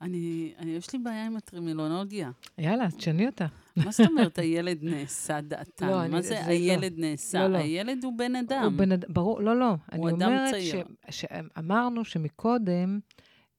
[0.00, 2.30] אני, אני, יש לי בעיה עם הטרמינולוגיה.
[2.58, 3.46] יאללה, תשני אותה.
[3.84, 5.88] מה זאת אומרת, הילד נעשה דעתן?
[5.88, 6.40] לא, אני- מה זה זה לא.
[6.40, 7.38] הילד נעשה?
[7.40, 7.58] לא, לא.
[7.58, 8.62] הילד הוא בן אדם.
[8.64, 9.04] הוא בן אד...
[9.08, 9.74] ברור, לא, לא.
[9.92, 10.84] אני אדם אומרת צעיר.
[11.10, 11.20] ש...
[11.20, 12.98] שאמרנו שמקודם,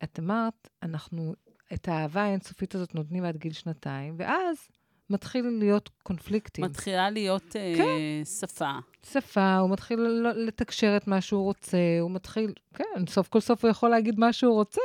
[0.03, 1.33] את אמרת, אנחנו
[1.73, 4.57] את האהבה האינסופית הזאת נותנים עד גיל שנתיים, ואז
[5.09, 6.65] מתחיל להיות קונפליקטים.
[6.65, 8.25] מתחילה להיות אה, כן.
[8.39, 8.71] שפה.
[9.11, 9.99] שפה, הוא מתחיל
[10.35, 14.33] לתקשר את מה שהוא רוצה, הוא מתחיל, כן, סוף כל סוף הוא יכול להגיד מה
[14.33, 14.81] שהוא רוצה.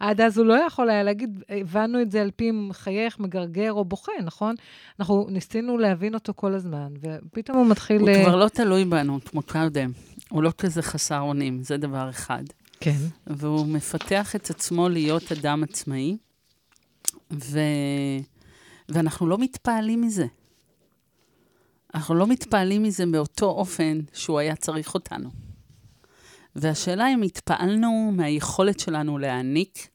[0.00, 3.84] עד אז הוא לא יכול היה להגיד, הבנו את זה על פי מחייך, מגרגר או
[3.84, 4.54] בוכה, נכון?
[5.00, 8.00] אנחנו ניסינו להבין אותו כל הזמן, ופתאום הוא מתחיל...
[8.00, 9.90] הוא אה, כבר לא תלוי בנו, כמו קודם.
[10.28, 12.42] הוא לא כזה חסר אונים, זה דבר אחד.
[12.80, 12.96] כן.
[13.26, 16.16] והוא מפתח את עצמו להיות אדם עצמאי,
[17.32, 17.58] ו...
[18.88, 20.26] ואנחנו לא מתפעלים מזה.
[21.94, 25.47] אנחנו לא מתפעלים מזה באותו אופן שהוא היה צריך אותנו.
[26.60, 29.88] והשאלה אם התפעלנו מהיכולת שלנו להעניק,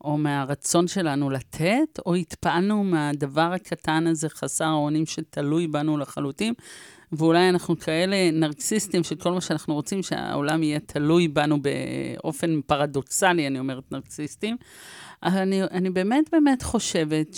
[0.00, 6.54] או מהרצון שלנו לתת, או התפעלנו מהדבר הקטן הזה, חסר האונים שתלוי בנו לחלוטין,
[7.12, 13.46] ואולי אנחנו כאלה נרקסיסטים של כל מה שאנחנו רוצים, שהעולם יהיה תלוי בנו באופן פרדוקסלי,
[13.46, 14.56] אני אומרת נרקסיסטים.
[15.22, 17.36] אבל אני, אני באמת באמת חושבת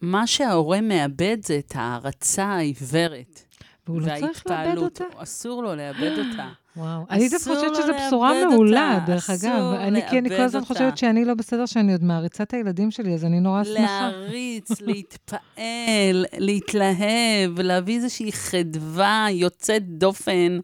[0.00, 3.47] שמה שההורה מאבד זה את ההערצה העיוורת.
[3.88, 4.76] והוא לא צריך לאבד.
[4.76, 5.04] אותה.
[5.16, 6.48] אסור לו לאבד אותה.
[6.76, 7.04] וואו.
[7.10, 9.72] אני דווקא חושבת שזו לאבד בשורה אותה, מעולה, דרך אסור אגב.
[9.72, 10.74] אני, כי אני כל לאבד הזמן אותה.
[10.74, 13.80] חושבת שאני לא בסדר, שאני עוד מעריצה את הילדים שלי, אז אני נורא שמחה.
[13.80, 20.58] להעריץ, להתפעל, להתלהב, להביא איזושהי חדווה יוצאת דופן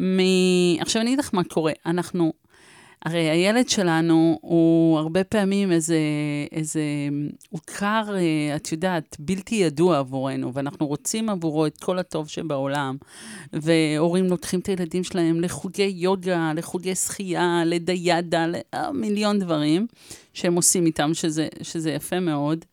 [0.00, 0.18] מ...
[0.80, 1.72] עכשיו, אני אגיד לך מה קורה.
[1.86, 2.32] אנחנו,
[3.04, 5.98] הרי הילד שלנו הוא הרבה פעמים איזה,
[6.52, 6.82] איזה,
[7.50, 12.96] הוא קר, אה, את יודעת, בלתי ידוע עבורנו, ואנחנו רוצים עבורו את כל הטוב שבעולם.
[13.52, 19.86] והורים לוקחים את הילדים שלהם לחוגי יוגה, לחוגי שחייה, לדיאדה, למיליון דברים
[20.34, 22.64] שהם עושים איתם, שזה, שזה יפה מאוד.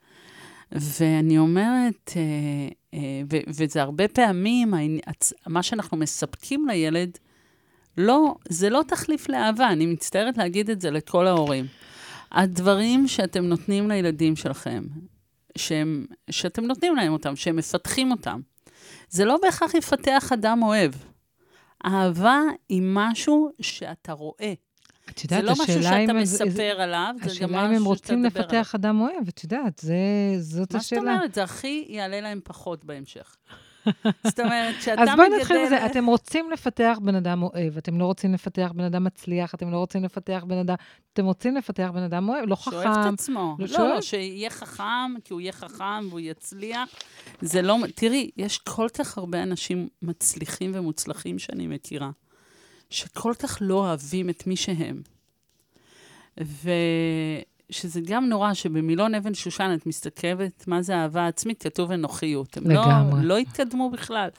[0.72, 2.22] ואני אומרת, אה,
[2.94, 4.74] אה, וזה הרבה פעמים,
[5.48, 7.17] מה שאנחנו מספקים לילד,
[7.98, 11.66] לא, זה לא תחליף לאהבה, אני מצטערת להגיד את זה לכל ההורים.
[12.32, 14.84] הדברים שאתם נותנים לילדים שלכם,
[15.58, 18.42] שהם, שאתם נותנים להם אותם, שהם מפתחים אותם,
[19.10, 20.92] זה לא בהכרח יפתח אדם אוהב.
[21.86, 24.54] אהבה היא משהו שאתה רואה.
[25.10, 26.18] את זה יודעת, לא משהו השאלה שאתה אם...
[26.18, 28.60] מספר עליו, זה גם השאלה אם הם משהו שאתה רוצים מדבר עליו.
[28.60, 29.96] לפתח אדם אוהב, את יודעת, זה,
[30.40, 31.02] זאת מה זאת השאלה.
[31.02, 31.34] אומרת?
[31.34, 33.38] זה הכי יעלה להם פחות בהמשך.
[34.24, 35.15] זאת אומרת, כשאתה אז מגדל...
[35.15, 39.04] בואי נתחיל בזה, אתם רוצים לפתח בן אדם אוהב, אתם לא רוצים לפתח בן אדם
[39.04, 40.76] מצליח, אתם לא רוצים לפתח בן אדם...
[41.13, 43.10] אתם רוצים לפתח בן אדם אוהב, לא שאוהב חכם.
[43.10, 43.56] את עצמו.
[43.60, 43.89] לא, לא.
[43.89, 46.89] לא, שיהיה חכם, כי הוא יהיה חכם והוא יצליח.
[47.41, 47.78] זה לא...
[47.96, 52.10] תראי, יש כל כך הרבה אנשים מצליחים ומוצלחים שאני מכירה,
[52.89, 55.02] שכל כך לא אוהבים את מי שהם.
[57.72, 62.58] ושזה גם נורא שבמילון אבן שושן את מסתכלת מה זה אהבה עצמית, כתוב אנוכיות.
[62.58, 63.22] הם לגמרי.
[63.22, 64.30] לא, לא התקדמו בכלל.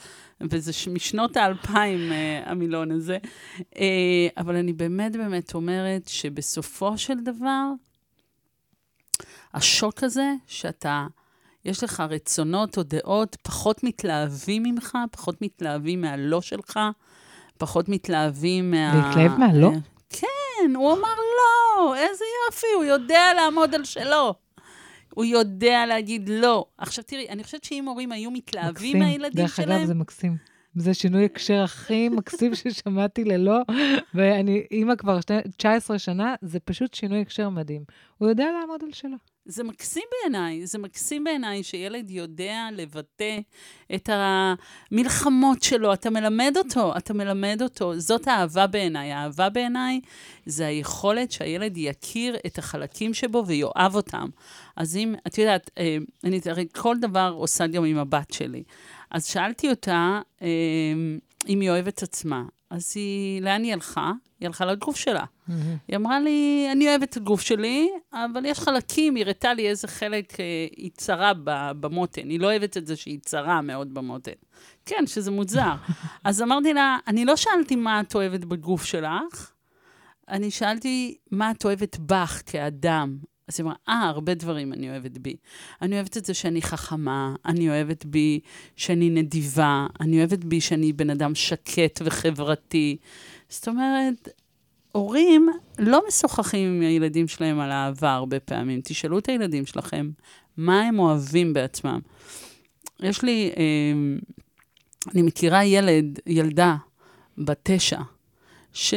[0.41, 3.19] וזה משנות האלפיים, אה, המילון הזה.
[3.77, 7.67] אה, אבל אני באמת באמת אומרת שבסופו של דבר,
[9.55, 11.07] השוק הזה שאתה,
[11.65, 16.81] יש לך רצונות או דעות פחות מתלהבים ממך, פחות מתלהבים מהלא שלך,
[17.59, 18.95] פחות מתלהבים מה...
[18.95, 19.71] להתלהב מהלא?
[20.11, 21.52] כן, הוא אמר לא,
[21.97, 24.35] איזה יופי, הוא יודע לעמוד על שלו.
[25.15, 26.65] הוא יודע להגיד לא.
[26.79, 29.71] עכשיו תראי, אני חושבת שאם הורים היו מתלהבים מהילדים דרך שלהם...
[29.79, 30.37] אגב, זה מקסים.
[30.75, 33.59] זה שינוי הקשר הכי מקסים ששמעתי ללא,
[34.15, 37.85] ואני אימא כבר שתי- 19 שנה, זה פשוט שינוי הקשר מדהים.
[38.19, 39.17] הוא יודע לעמוד על שלו.
[39.45, 43.39] זה מקסים בעיניי, זה מקסים בעיניי שילד יודע לבטא
[43.95, 48.01] את המלחמות שלו, אתה מלמד אותו, אתה מלמד אותו.
[48.01, 49.13] זאת אהבה בעיניי.
[49.13, 50.01] אהבה בעיניי
[50.47, 54.29] זה היכולת שהילד יכיר את החלקים שבו ויאהב אותם.
[54.77, 58.63] אז אם, את יודעת, אה, אני הרי כל דבר עושה גם עם הבת שלי.
[59.11, 60.49] אז שאלתי אותה אה,
[61.49, 62.43] אם היא אוהבת עצמה.
[62.73, 64.13] אז היא, לאן היא הלכה?
[64.41, 65.25] היא הלכה לגוף שלה.
[65.89, 69.89] היא אמרה לי, אני אוהבת את הגוף שלי, אבל יש חלקים, היא הראתה לי איזה
[69.89, 71.33] חלק אה, היא צרה
[71.81, 72.29] במותן.
[72.29, 74.33] היא לא אוהבת את זה שהיא צרה מאוד במותן.
[74.87, 75.73] כן, שזה מוזר.
[76.25, 79.51] אז אמרתי לה, אני לא שאלתי מה את אוהבת בגוף שלך,
[80.29, 83.17] אני שאלתי מה את אוהבת בך כאדם.
[83.49, 85.37] אז היא אמרה, אה, הרבה דברים אני אוהבת בי.
[85.83, 88.41] אני אוהבת את זה שאני חכמה, אני אוהבת בי
[88.77, 92.97] שאני נדיבה, אני אוהבת בי שאני בן אדם שקט וחברתי.
[93.49, 94.29] זאת אומרת,
[94.93, 98.81] הורים לא משוחחים עם הילדים שלהם על אהבה הרבה פעמים.
[98.85, 100.11] תשאלו את הילדים שלכם
[100.57, 102.01] מה הם אוהבים בעצמם.
[103.01, 103.93] יש לי, אה,
[105.15, 106.77] אני מכירה ילד, ילדה,
[107.39, 108.01] בת תשע,
[108.73, 108.95] ש...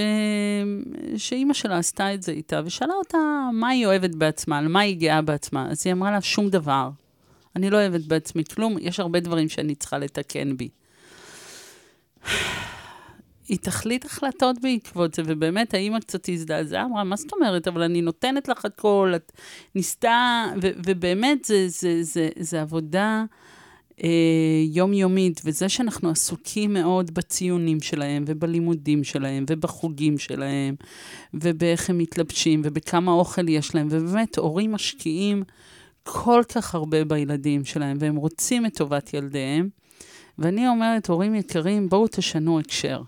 [1.18, 3.18] שאימא שלה עשתה את זה איתה, ושאלה אותה
[3.54, 5.68] מה היא אוהבת בעצמה, על מה היא גאה בעצמה.
[5.72, 6.90] אז היא אמרה לה, שום דבר.
[7.56, 10.70] אני לא אוהבת בעצמי כלום, יש הרבה דברים שאני צריכה לתקן בי.
[13.48, 17.68] היא תחליט החלטות בעקבות זה, ובאמת האימא קצת הזדעזעה, אמרה, מה זאת אומרת?
[17.68, 19.32] אבל אני נותנת לך הכל, את
[19.76, 23.24] ניסתה, ו- ובאמת זה, זה, זה, זה עבודה
[24.04, 24.10] אה,
[24.72, 30.76] יומיומית, וזה שאנחנו עסוקים מאוד בציונים שלהם, ובלימודים שלהם, ובחוגים שלהם,
[31.34, 35.44] ובאיך הם מתלבשים, ובכמה אוכל יש להם, ובאמת, הורים משקיעים
[36.04, 39.70] כל כך הרבה בילדים שלהם, והם רוצים את טובת ילדיהם.
[40.40, 43.02] ואני אומרת, הורים יקרים, בואו תשנו הקשר.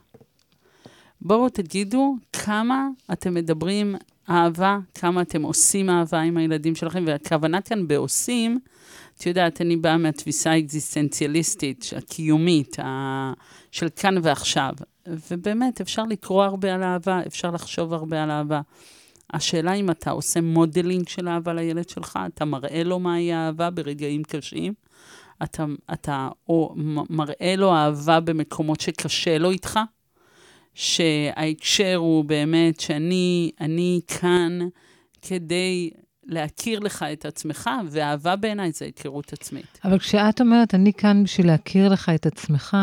[1.21, 3.95] בואו תגידו כמה אתם מדברים
[4.29, 8.59] אהבה, כמה אתם עושים אהבה עם הילדים שלכם, והכוונה כאן בעושים,
[9.17, 13.33] את יודעת, אני באה מהתפיסה האקזיסטנציאליסטית, הקיומית, ה...
[13.71, 14.73] של כאן ועכשיו.
[15.31, 18.61] ובאמת, אפשר לקרוא הרבה על אהבה, אפשר לחשוב הרבה על אהבה.
[19.33, 24.23] השאלה אם אתה עושה modeling של אהבה לילד שלך, אתה מראה לו מהי אהבה ברגעים
[24.23, 24.73] קשים,
[25.43, 26.75] אתה, אתה או
[27.09, 29.79] מראה לו אהבה במקומות שקשה לו איתך,
[30.73, 34.59] שההקשר הוא באמת שאני אני כאן
[35.21, 35.89] כדי
[36.27, 39.79] להכיר לך את עצמך, ואהבה בעיניי זה היכרות עצמית.
[39.83, 42.77] אבל כשאת אומרת, אני כאן בשביל להכיר לך את עצמך,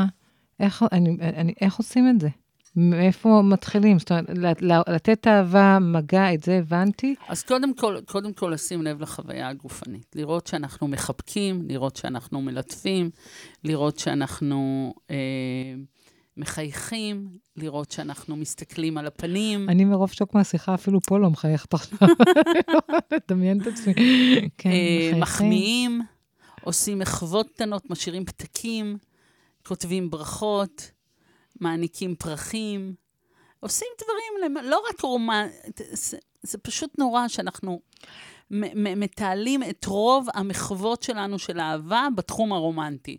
[0.61, 2.28] איך, אני, אני, איך עושים את זה?
[2.76, 3.98] מאיפה מתחילים?
[3.98, 7.14] זאת אומרת, לת- לתת אהבה, מגע, את זה הבנתי.
[7.28, 10.07] אז קודם כל, קודם כל לשים לב לחוויה הגופנית.
[10.14, 13.11] לראות שאנחנו מחבקים, לראות שאנחנו מלטפים,
[13.64, 15.16] לראות שאנחנו אה,
[16.36, 19.68] מחייכים, לראות שאנחנו מסתכלים על הפנים.
[19.68, 22.08] אני מרוב שוק מהשיחה אפילו פה לא מחייכת עכשיו.
[23.12, 23.94] לדמיין את עצמי.
[24.58, 25.20] כן, אה, מחייכים.
[25.20, 26.00] מחמיאים,
[26.62, 28.98] עושים מחוות קטנות, משאירים פתקים,
[29.66, 30.90] כותבים ברכות,
[31.60, 32.94] מעניקים פרחים,
[33.60, 35.46] עושים דברים, לא רק רומן...
[35.92, 37.80] זה, זה פשוט נורא שאנחנו
[38.96, 43.18] מתעלים את רוב המחוות שלנו של אהבה בתחום הרומנטי.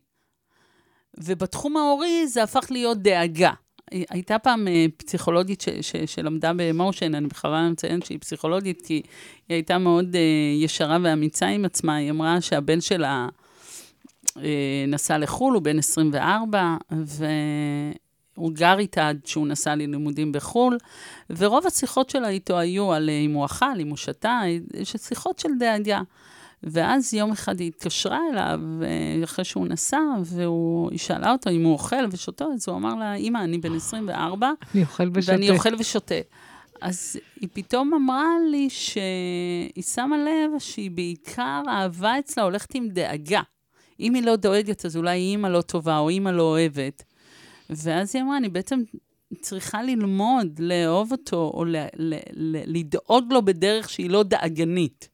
[1.18, 3.52] ובתחום ההורי זה הפך להיות דאגה.
[3.92, 8.94] הי- הייתה פעם אה, פסיכולוגית ש, ש, שלמדה במושן, אני בכוונה מציינת שהיא פסיכולוגית, כי
[8.94, 9.04] היא
[9.56, 10.22] הייתה מאוד אה,
[10.64, 11.96] ישרה ואמיצה עם עצמה.
[11.96, 13.28] היא אמרה שהבן שלה
[14.38, 20.78] אה, נסע לחו"ל, הוא בן 24, והוא גר איתה עד שהוא נסע ללימודים בחו"ל,
[21.30, 24.42] ורוב השיחות שלה איתו היו על אם הוא אכל, אם הוא שתה,
[24.84, 26.02] שיחות של דאגה.
[26.66, 31.74] ואז יום אחד היא התקשרה אליו, אה, אחרי שהוא נסע, והיא שאלה אותו אם הוא
[31.74, 35.32] אוכל ושותה, אז הוא אמר לה, אמא, אני בן 24, אני אוכל ושותה.
[35.32, 36.16] ואני אוכל ושותה.
[36.82, 43.42] אז היא פתאום אמרה לי שהיא שמה לב שהיא בעיקר, האהבה אצלה הולכת עם דאגה.
[44.00, 47.04] אם היא לא דואגת, אז אולי אימא לא טובה או אימא לא אוהבת.
[47.70, 48.82] ואז היא אמרה, אני בעצם
[49.42, 55.10] צריכה ללמוד לאהוב אותו, או ל- ל- ל- לדאוג לו בדרך שהיא לא דאגנית.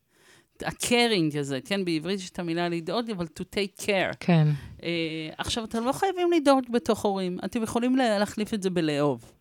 [0.66, 4.16] הקרינג הזה, כן, בעברית יש את המילה לדאוג, אבל to take care.
[4.20, 4.48] כן.
[4.84, 4.90] אה,
[5.38, 9.32] עכשיו, אתם לא חייבים לדאוג בתוך הורים, אתם יכולים לה- להחליף את זה בלאהוב.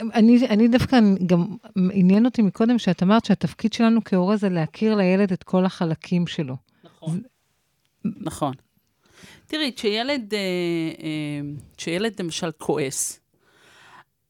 [0.00, 1.46] אני, אני דווקא גם
[1.92, 6.56] עניין אותי מקודם, שאת אמרת שהתפקיד שלנו כהורה זה להכיר לילד את כל החלקים שלו.
[6.84, 7.22] נכון.
[8.04, 8.54] נכון.
[9.46, 10.38] תראי, כשילד, אה,
[11.02, 11.40] אה,
[11.76, 13.20] כשילד למשל כועס,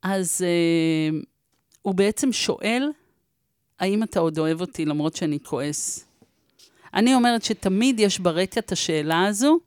[0.02, 1.18] אז אה,
[1.82, 2.88] הוא בעצם שואל,
[3.84, 6.06] האם אתה עוד אוהב אותי למרות שאני כועס?
[6.94, 9.58] אני אומרת שתמיד יש ברקע את השאלה הזו,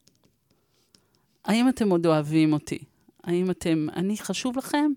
[1.45, 2.79] האם אתם עוד אוהבים אותי?
[3.23, 4.91] האם אתם, אני חשוב לכם?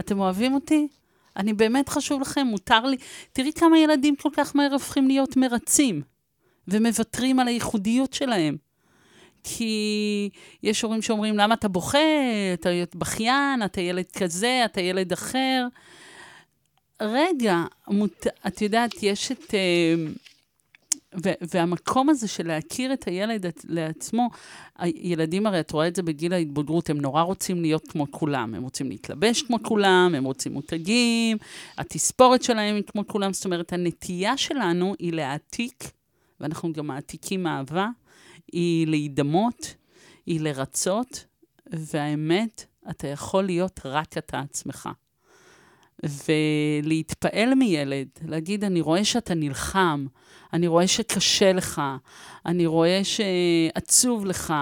[0.00, 0.88] אתם אוהבים אותי?
[1.36, 2.96] אני באמת חשוב לכם, מותר לי.
[3.32, 6.02] תראי כמה ילדים כל כך מהר הופכים להיות מרצים,
[6.68, 8.56] ומוותרים על הייחודיות שלהם.
[9.44, 10.30] כי
[10.62, 11.98] יש הורים שאומרים, למה אתה בוכה?
[12.54, 15.66] אתה בכיין, אתה ילד כזה, אתה ילד אחר.
[17.00, 18.26] רגע, מות...
[18.46, 19.40] את יודעת, יש את...
[19.50, 20.20] Uh,
[21.24, 24.30] ו- והמקום הזה של להכיר את הילד לעצמו,
[24.78, 28.54] הילדים הרי, את רואה את זה בגיל ההתבגרות, הם נורא רוצים להיות כמו כולם.
[28.54, 31.36] הם רוצים להתלבש כמו כולם, הם רוצים מותגים,
[31.78, 33.32] התספורת שלהם היא כמו כולם.
[33.32, 35.84] זאת אומרת, הנטייה שלנו היא להעתיק,
[36.40, 37.88] ואנחנו גם מעתיקים אהבה,
[38.52, 39.74] היא להידמות,
[40.26, 41.24] היא לרצות,
[41.66, 44.88] והאמת, אתה יכול להיות רק אתה עצמך.
[46.04, 50.06] ולהתפעל מילד, להגיד, אני רואה שאתה נלחם,
[50.52, 51.82] אני רואה שקשה לך,
[52.46, 54.54] אני רואה שעצוב לך.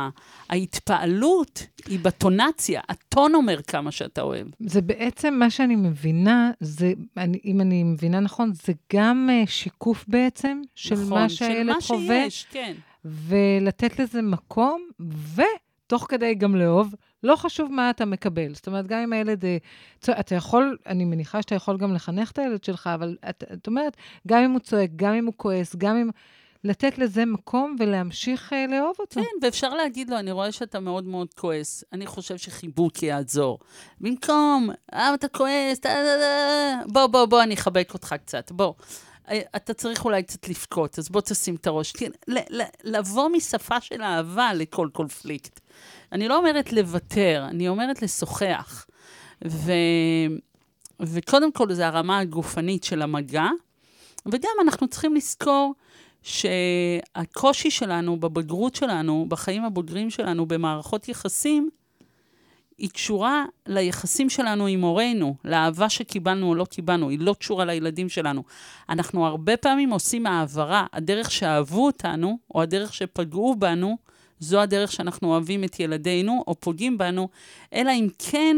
[0.49, 4.47] ההתפעלות היא בטונציה, הטון אומר כמה שאתה אוהב.
[4.61, 10.05] זה בעצם מה שאני מבינה, זה, אני, אם אני מבינה נכון, זה גם uh, שיקוף
[10.09, 11.99] בעצם של נכון, מה שהילד חווה.
[11.99, 12.75] נכון, של מה שיש, כן.
[13.05, 14.89] ולתת לזה מקום,
[15.35, 16.95] ותוך כדי גם לאהוב.
[17.23, 18.55] לא חשוב מה אתה מקבל.
[18.55, 19.45] זאת אומרת, גם אם הילד...
[19.45, 19.57] אה,
[20.21, 23.97] אתה יכול, אני מניחה שאתה יכול גם לחנך את הילד שלך, אבל את, את אומרת,
[24.27, 26.11] גם אם הוא צועק, גם אם הוא כועס, גם אם...
[26.65, 29.21] לתת לזה מקום ולהמשיך uh, לאהוב אותו.
[29.21, 33.59] כן, ואפשר להגיד לו, אני רואה שאתה מאוד מאוד כועס, אני חושב שחיבוק יעזור.
[34.01, 35.81] במקום, אה, אתה כועס,
[36.87, 38.75] בוא, בוא, בוא, אני אחבק אותך קצת, בוא.
[39.31, 41.93] אה, אתה צריך אולי קצת לבכות, אז בוא תשים את הראש.
[42.85, 45.61] לבוא משפה של אהבה לכל קונפליקט.
[46.13, 48.87] אני לא אומרת לוותר, אני אומרת לשוחח.
[49.49, 49.73] ו...
[51.01, 53.47] וקודם כל, זה הרמה הגופנית של המגע,
[54.27, 55.75] וגם אנחנו צריכים לזכור
[56.23, 61.71] שהקושי שלנו בבגרות שלנו, בחיים הבוגרים שלנו, במערכות יחסים,
[62.79, 68.09] היא קשורה ליחסים שלנו עם הורינו, לאהבה שקיבלנו או לא קיבלנו, היא לא קשורה לילדים
[68.09, 68.43] שלנו.
[68.89, 73.97] אנחנו הרבה פעמים עושים העברה, הדרך שאהבו אותנו, או הדרך שפגעו בנו,
[74.41, 77.29] זו הדרך שאנחנו אוהבים את ילדינו, או פוגעים בנו,
[77.73, 78.57] אלא אם כן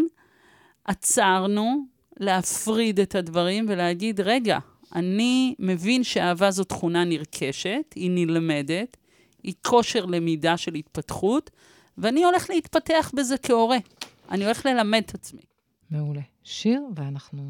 [0.84, 1.84] עצרנו
[2.20, 4.58] להפריד את הדברים ולהגיד, רגע,
[4.94, 8.96] אני מבין שאהבה זו תכונה נרכשת, היא נלמדת,
[9.42, 11.50] היא כושר למידה של התפתחות,
[11.98, 13.78] ואני הולך להתפתח בזה כהורה.
[14.30, 15.42] אני הולך ללמד את עצמי.
[15.90, 16.20] מעולה.
[16.42, 17.42] שיר, ואנחנו...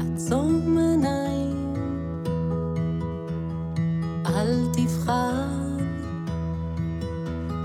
[0.00, 1.74] עצום עיניים,
[4.26, 5.80] אל תפחד.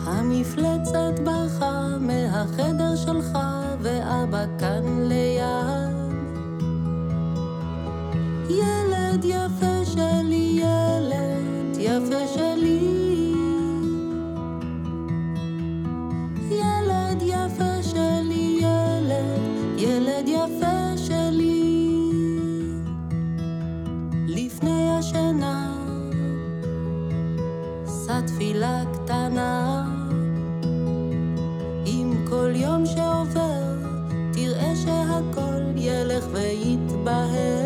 [0.06, 3.38] המפלצת ברחה מהחדר שלך,
[3.82, 5.96] ואבא כאן ליד.
[8.50, 9.75] ילד יפה
[11.96, 12.80] ילד יפה שלי.
[16.52, 19.40] ילד יפה שלי, ילד,
[19.78, 22.00] ילד יפה שלי.
[24.28, 25.74] לפני השינה,
[28.06, 29.86] שא תפילה קטנה.
[31.86, 33.76] עם כל יום שעובר,
[34.34, 37.65] תראה שהכל ילך ויתבהר.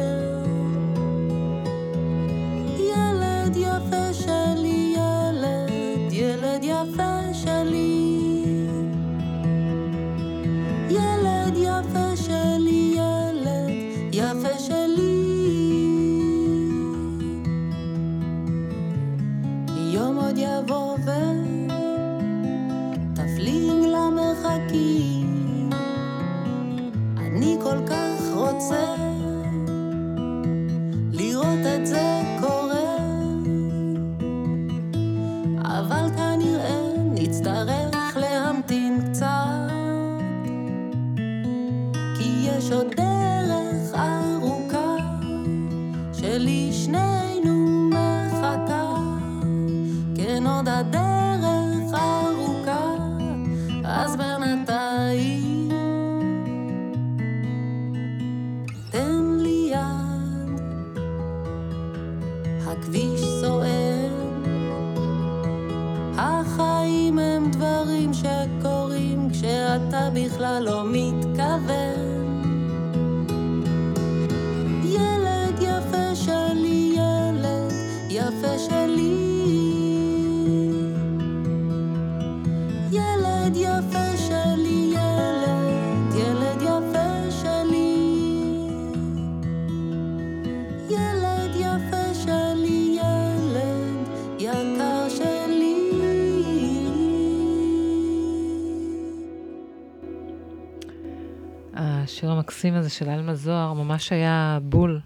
[103.00, 105.00] של עלמה זוהר ממש היה בול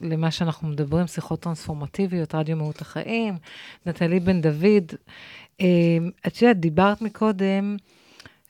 [0.00, 3.34] למה שאנחנו מדברים, שיחות טרנספורמטיביות, רדיו מהות החיים,
[3.86, 4.92] נטלי בן דוד.
[5.60, 5.66] אה,
[6.26, 7.76] את יודעת, דיברת מקודם,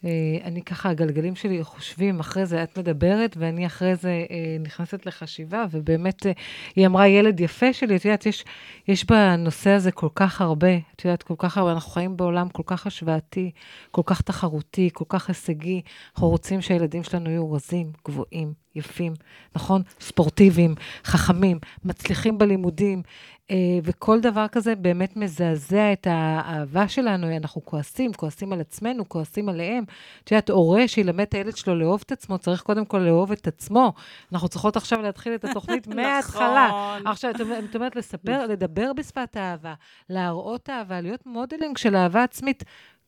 [0.04, 5.06] אה, אני ככה, הגלגלים שלי חושבים, אחרי זה את מדברת, ואני אחרי זה אה, נכנסת
[5.06, 6.32] לחשיבה, ובאמת, אה,
[6.76, 8.44] היא אמרה, ילד יפה שלי, את יודעת, יש,
[8.88, 12.62] יש בנושא הזה כל כך הרבה, את יודעת, כל כך הרבה, אנחנו חיים בעולם כל
[12.66, 13.50] כך השוואתי,
[13.90, 15.82] כל כך תחרותי, כל כך הישגי,
[16.14, 19.14] אנחנו רוצים שהילדים שלנו יהיו רזים, גבוהים, יפים,
[19.56, 19.82] נכון?
[20.00, 23.02] ספורטיביים, חכמים, מצליחים בלימודים,
[23.50, 29.48] אה, וכל דבר כזה באמת מזעזע את האהבה שלנו, אנחנו כועסים, כועסים על עצמנו, כועסים
[29.48, 29.84] עליהם.
[30.24, 33.46] את יודעת, הורה שילמד את הילד שלו לאהוב את עצמו, צריך קודם כל לאהוב את
[33.46, 33.92] עצמו.
[34.32, 36.68] אנחנו צריכות עכשיו להתחיל את התוכנית מההתחלה.
[36.68, 37.06] נכון.
[37.06, 39.74] עכשיו, את אומרת- לספר, לדבר בשפת האהבה,
[40.10, 42.64] להראות אהבה, להיות modeling של אהבה עצמית.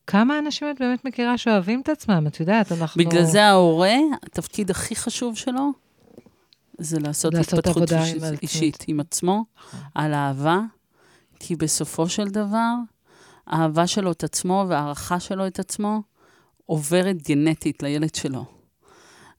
[0.07, 2.25] כמה אנשים את באמת מכירה שאוהבים את עצמם?
[2.27, 3.05] את יודעת, אנחנו...
[3.05, 5.71] בגלל זה ההורה, התפקיד הכי חשוב שלו,
[6.79, 9.45] זה לעשות, לעשות התפתחות אישית, עם אישית עם עצמו,
[9.95, 10.61] על אהבה,
[11.39, 12.75] כי בסופו של דבר,
[13.47, 16.03] האהבה שלו את עצמו והערכה שלו את עצמו
[16.67, 18.45] עוברת גנטית לילד שלו.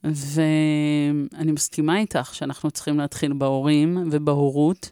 [0.04, 4.92] ואני מסכימה איתך שאנחנו צריכים להתחיל בהורים ובהורות,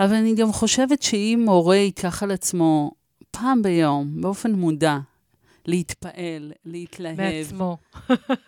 [0.00, 2.90] אבל אני גם חושבת שאם הורה ייקח על עצמו
[3.30, 4.98] פעם ביום, באופן מודע,
[5.66, 7.76] להתפעל, להתלהב, מעצמו.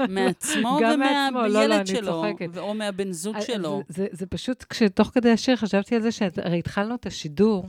[0.09, 2.25] מעצמו מעצמו, לא, לא, ומהילד שלו,
[2.57, 3.83] או מהבן זוג אז- שלו.
[3.89, 7.67] זה, זה, זה פשוט, כשתוך כדי השיר חשבתי על זה, שהרי התחלנו את השידור,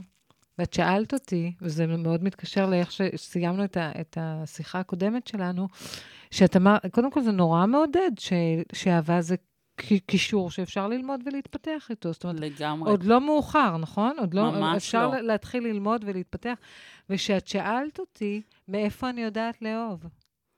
[0.58, 5.68] ואת שאלת אותי, וזה מאוד מתקשר לאיך שסיימנו את, ה, את השיחה הקודמת שלנו,
[6.30, 8.32] שאת אמרת, קודם כל זה נורא מעודד, ש,
[8.72, 9.34] שאהבה זה
[10.06, 12.12] קישור שאפשר ללמוד ולהתפתח איתו.
[12.12, 12.90] זאת אומרת, לגמרי.
[12.90, 14.16] עוד לא מאוחר, נכון?
[14.18, 15.20] עוד לא, ממש אפשר לא.
[15.20, 16.54] להתחיל ללמוד ולהתפתח.
[17.10, 20.04] ושאת שאלת אותי, מאיפה אני יודעת לאהוב?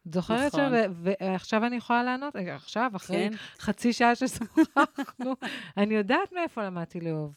[0.08, 0.72] את זוכרת נכון.
[0.72, 0.88] ש...
[1.20, 2.36] ועכשיו אני יכולה לענות?
[2.36, 5.34] רגע, עכשיו, אחרי כן, חצי שעה ששוחחנו,
[5.76, 7.34] אני יודעת מאיפה למדתי לאהוב.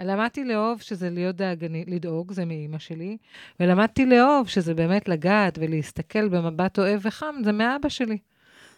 [0.00, 3.16] למדתי לאהוב שזה להיות דאגני, לדאוג, זה מאימא שלי,
[3.60, 8.18] ולמדתי לאהוב שזה באמת לגעת ולהסתכל במבט אוהב וחם, זה מאבא שלי.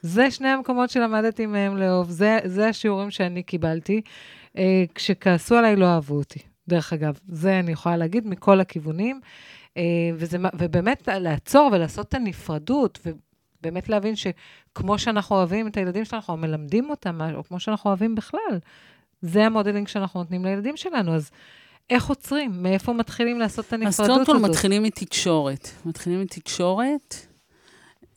[0.02, 4.00] זה שני המקומות שלמדתי מהם לאהוב, זה, זה השיעורים שאני קיבלתי.
[4.58, 6.38] אה, כשכעסו עליי, לא אהבו אותי.
[6.68, 9.20] דרך אגב, זה אני יכולה להגיד מכל הכיוונים.
[9.76, 9.82] אה,
[10.14, 16.36] וזה, ובאמת לעצור ולעשות את הנפרדות, ובאמת להבין שכמו שאנחנו אוהבים את הילדים שלנו, אנחנו
[16.36, 18.58] מלמדים אותם, או כמו שאנחנו אוהבים בכלל,
[19.22, 21.14] זה המודלינג שאנחנו נותנים לילדים שלנו.
[21.14, 21.30] אז
[21.90, 22.62] איך עוצרים?
[22.62, 24.36] מאיפה מתחילים לעשות את אז הנפרדות קודם הזאת?
[24.36, 25.68] כל מתחילים מתקשורת.
[25.84, 27.14] מתחילים מתקשורת.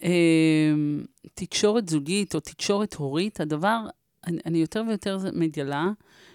[0.04, 3.80] אמ, תקשורת זוגית או תקשורת הורית, הדבר,
[4.28, 5.91] אני, אני יותר ויותר מגלה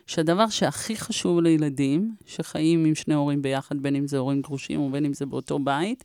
[0.06, 5.04] שהדבר שהכי חשוב לילדים שחיים עם שני הורים ביחד, בין אם זה הורים גרושים ובין
[5.04, 6.04] אם זה באותו בית,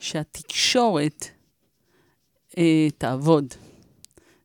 [0.00, 1.26] שהתקשורת
[2.58, 3.54] אה, תעבוד.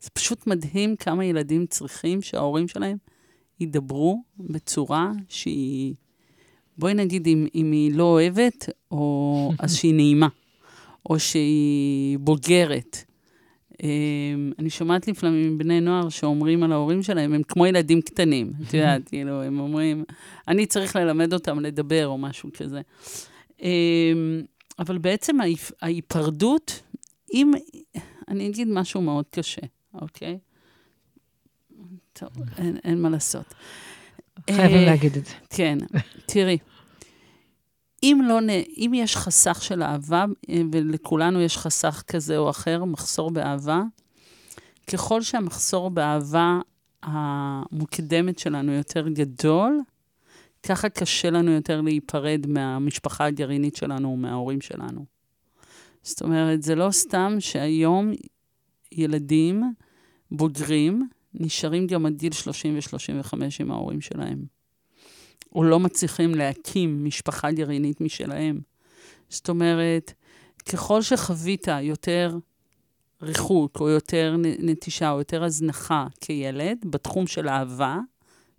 [0.01, 2.97] זה פשוט מדהים כמה ילדים צריכים שההורים שלהם
[3.59, 5.95] ידברו בצורה שהיא,
[6.77, 10.27] בואי נגיד, אם, אם היא לא אוהבת, או אז שהיא נעימה,
[11.09, 13.03] או שהיא בוגרת.
[13.83, 18.51] אמ, אני שומעת לפעמים בני נוער שאומרים על ההורים שלהם, הם כמו ילדים קטנים.
[18.67, 20.03] את יודעת, כאילו, הם אומרים,
[20.47, 22.81] אני צריך ללמד אותם לדבר, או משהו כזה.
[23.61, 24.41] אמ,
[24.79, 26.81] אבל בעצם ההיפ- ההיפרדות,
[27.33, 27.51] אם,
[28.27, 29.61] אני אגיד משהו מאוד קשה,
[29.93, 30.37] אוקיי?
[32.13, 33.53] טוב, אין, אין מה לעשות.
[34.51, 35.33] חייבים אה, להגיד את זה.
[35.49, 35.77] כן,
[36.25, 36.57] תראי,
[38.07, 38.39] אם, לא,
[38.77, 43.83] אם יש חסך של אהבה, אה, ולכולנו יש חסך כזה או אחר, מחסור באהבה,
[44.87, 46.59] ככל שהמחסור באהבה
[47.03, 49.81] המוקדמת שלנו יותר גדול,
[50.63, 55.05] ככה קשה לנו יותר להיפרד מהמשפחה הגרעינית שלנו ומההורים שלנו.
[56.03, 58.11] זאת אומרת, זה לא סתם שהיום
[58.91, 59.63] ילדים
[60.31, 64.56] בוגרים נשארים גם עד גיל 30 ו-35 עם ההורים שלהם.
[65.55, 68.59] או לא מצליחים להקים משפחה גרעינית משלהם.
[69.29, 70.13] זאת אומרת,
[70.69, 72.37] ככל שחווית יותר
[73.21, 77.97] ריחוק, או יותר נטישה, או יותר הזנחה כילד, בתחום של אהבה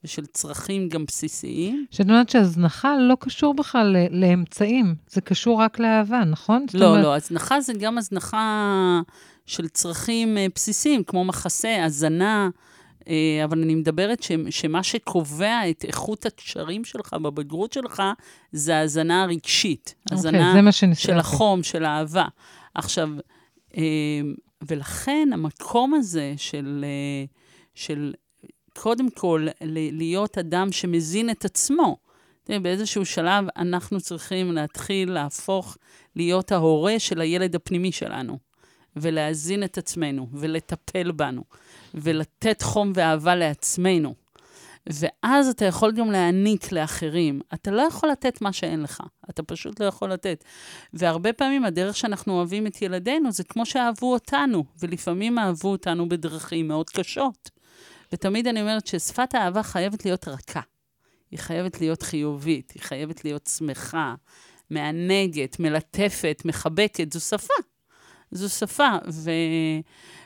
[0.05, 6.25] ושל צרכים גם בסיסיים, שאת אומרת שהזנחה לא קשור בכלל לאמצעים, זה קשור רק לאהבה,
[6.25, 6.67] נכון?
[6.75, 9.01] לא, אומרת- לא, הזנחה זה גם הזנחה
[9.47, 12.49] של צרכים אה, בסיסיים, כמו מחסה, הזנה,
[13.45, 18.03] אבל אני מדברת ש, שמה שקובע את איכות הקשרים שלך בבגרות שלך,
[18.53, 19.95] זה ההזנה הרגשית.
[20.11, 21.07] הזנה אוקיי, זה מה שניסיתי.
[21.07, 22.25] של החום, של האהבה.
[22.75, 23.09] עכשיו,
[23.77, 23.83] אה,
[24.69, 27.25] ולכן המקום הזה של, אה,
[27.75, 28.15] של
[28.79, 29.47] קודם כל,
[29.93, 31.97] להיות אדם שמזין את עצמו.
[32.49, 35.77] באיזשהו שלב אנחנו צריכים להתחיל להפוך
[36.17, 38.39] להיות ההורה של הילד הפנימי שלנו,
[38.97, 41.43] ולהזין את עצמנו, ולטפל בנו,
[41.95, 44.15] ולתת חום ואהבה לעצמנו.
[44.87, 47.41] ואז אתה יכול גם להעניק לאחרים.
[47.55, 50.45] אתה לא יכול לתת מה שאין לך, אתה פשוט לא יכול לתת.
[50.93, 56.69] והרבה פעמים הדרך שאנחנו אוהבים את ילדינו זה כמו שאהבו אותנו, ולפעמים אהבו אותנו בדרכים
[56.69, 57.51] מאוד קשות.
[58.13, 60.61] ותמיד אני אומרת ששפת האהבה חייבת להיות רכה.
[61.31, 64.15] היא חייבת להיות חיובית, היא חייבת להיות שמחה,
[64.71, 67.55] מענגת, מלטפת, מחבקת, זו שפה.
[68.31, 69.31] זו שפה, ו...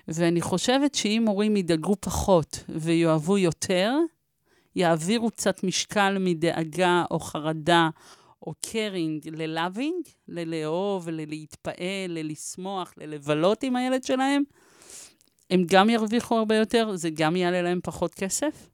[0.08, 3.92] ואני חושבת שאם הורים ידאגו פחות ויאהבו יותר,
[4.76, 7.88] יעבירו קצת משקל מדאגה או חרדה
[8.46, 14.42] או קרינג ללאבינג, ללאהוב, ללהתפעל, ללשמוח, ללבלות עם הילד שלהם,
[15.50, 18.68] הם גם ירוויחו הרבה יותר, זה גם יעלה להם פחות כסף,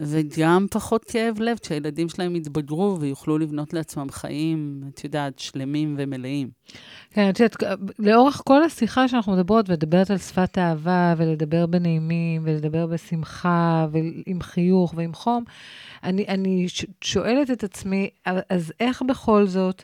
[0.00, 6.48] וגם פחות כאב לב כשהילדים שלהם יתבגרו ויוכלו לבנות לעצמם חיים, את יודעת, שלמים ומלאים.
[7.10, 7.56] כן, את יודעת,
[7.98, 14.94] לאורך כל השיחה שאנחנו מדברות, ומדברת על שפת אהבה, ולדבר בנעימים, ולדבר בשמחה, ועם חיוך
[14.96, 15.44] ועם חום,
[16.02, 16.66] אני, אני
[17.00, 18.10] שואלת את עצמי,
[18.50, 19.82] אז איך בכל זאת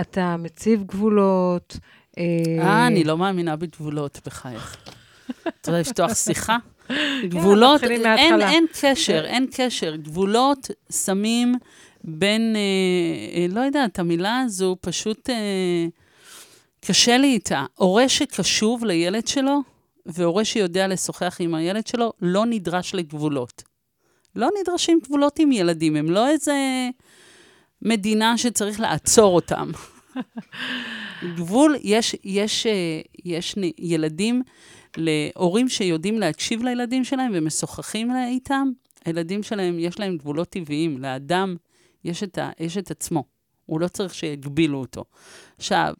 [0.00, 1.76] אתה מציב גבולות?
[2.18, 4.76] אה, אני לא מאמינה בגבולות, בחייך.
[5.48, 6.56] את רוצה לפתוח שיחה?
[7.28, 8.40] גבולות, מתחילים אין.
[8.40, 9.96] אין קשר, אין קשר.
[9.96, 11.54] גבולות שמים
[12.04, 15.86] בין, אה, אה, לא יודעת, המילה הזו פשוט אה,
[16.80, 17.64] קשה לי איתה.
[17.74, 19.60] הורה שקשוב לילד שלו,
[20.06, 23.62] והורה שיודע לשוחח עם הילד שלו, לא נדרש לגבולות.
[24.36, 26.54] לא נדרשים גבולות עם ילדים, הם לא איזה
[27.82, 29.70] מדינה שצריך לעצור אותם.
[31.36, 32.72] גבול, יש, יש, אה,
[33.24, 34.42] יש נ- ילדים,
[34.96, 38.68] להורים שיודעים להקשיב לילדים שלהם ומשוחחים איתם,
[39.04, 40.98] הילדים שלהם, יש להם גבולות טבעיים.
[40.98, 41.56] לאדם
[42.04, 43.24] יש את, ה, יש את עצמו,
[43.66, 45.04] הוא לא צריך שיגבילו אותו.
[45.56, 45.94] עכשיו,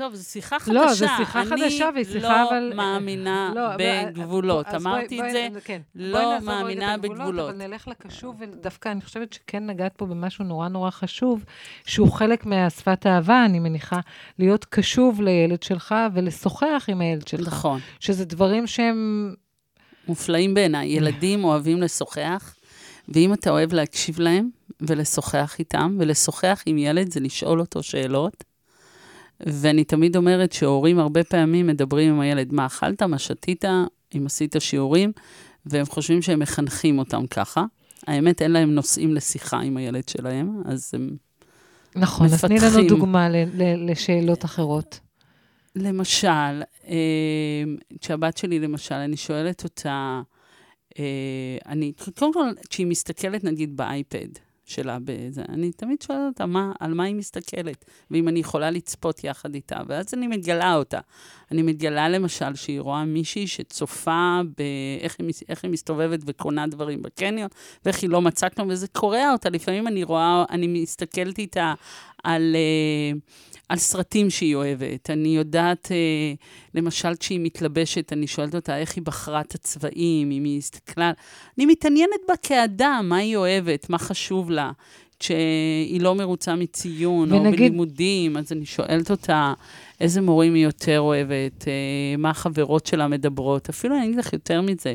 [0.00, 0.72] טוב, זו שיחה חדשה.
[0.72, 2.56] לא, זו שיחה חדשה, והיא שיחה אבל...
[2.56, 4.66] אני לא מאמינה לא, בגבולות.
[4.66, 5.80] אז בואי- אמרתי את בואי- זה, כן.
[5.94, 7.48] לא מאמינה את הגבולות, בגבולות.
[7.54, 11.44] אבל נלך לקשוב, ודווקא אני חושבת שכן נגעת פה במשהו נורא נורא חשוב,
[11.86, 14.00] שהוא חלק מהשפת האהבה, אני מניחה,
[14.38, 17.48] להיות קשוב לילד שלך ולשוחח עם הילד שלך.
[17.48, 17.80] נכון.
[18.00, 19.34] שזה דברים שהם...
[20.08, 20.88] מופלאים בעיניי.
[20.88, 22.54] ילדים אוהבים לשוחח,
[23.08, 28.44] ואם אתה אוהב להקשיב להם ולשוחח איתם, ולשוחח עם ילד זה לשאול אותו שאלות.
[29.46, 33.64] ואני תמיד אומרת שהורים הרבה פעמים מדברים עם הילד, מה אכלת, מה שתית,
[34.16, 35.12] אם עשית שיעורים,
[35.66, 37.64] והם חושבים שהם מחנכים אותם ככה.
[38.06, 41.16] האמת, אין להם נושאים לשיחה עם הילד שלהם, אז הם...
[41.96, 42.88] נכון, אז תני לנו מפתחים.
[42.88, 45.00] דוגמה ל- ל- לשאלות אחרות.
[45.76, 47.62] למשל, אה,
[48.00, 50.22] כשהבת שלי, למשל, אני שואלת אותה,
[50.98, 51.04] אה,
[51.66, 54.28] אני, קודם כל, כשהיא מסתכלת, נגיד, באייפד
[54.70, 59.24] שלה, בזה, אני תמיד שואלת אותה מה, על מה היא מסתכלת, ואם אני יכולה לצפות
[59.24, 60.98] יחד איתה, ואז אני מגלה אותה.
[61.50, 67.48] אני מגלה, למשל, שהיא רואה מישהי שצופה באיך היא, איך היא מסתובבת וקונה דברים בקניון,
[67.84, 69.50] ואיך היא לא מצאה כלום, וזה קורע אותה.
[69.50, 71.74] לפעמים אני רואה, אני מסתכלת איתה
[72.24, 72.56] על...
[72.56, 73.18] אה,
[73.70, 75.10] על סרטים שהיא אוהבת.
[75.10, 75.96] אני יודעת, אה,
[76.74, 81.12] למשל, כשהיא מתלבשת, אני שואלת אותה איך היא בחרה את הצבעים, אם היא הסתכלה...
[81.58, 84.70] אני מתעניינת בה כאדם, מה היא אוהבת, מה חשוב לה.
[85.18, 89.52] כשהיא לא מרוצה מציון, או ונגיד- בלימודים, אז אני שואלת אותה
[90.00, 91.72] איזה מורים היא יותר אוהבת, אה,
[92.18, 93.68] מה החברות שלה מדברות.
[93.68, 94.94] אפילו אני אגיד לך יותר מזה,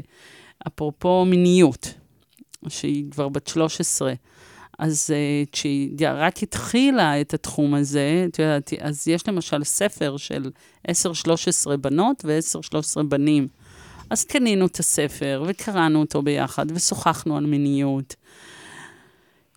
[0.67, 1.93] אפרופו מיניות,
[2.67, 4.13] שהיא כבר בת 13.
[4.79, 10.51] אז uh, כשהיא רק התחילה את התחום הזה, את יודעת, אז יש למשל ספר של
[10.87, 10.91] 10-13
[11.77, 13.47] בנות ו-10-13 בנים.
[14.09, 18.15] אז קנינו את הספר וקראנו אותו ביחד ושוחחנו על מיניות.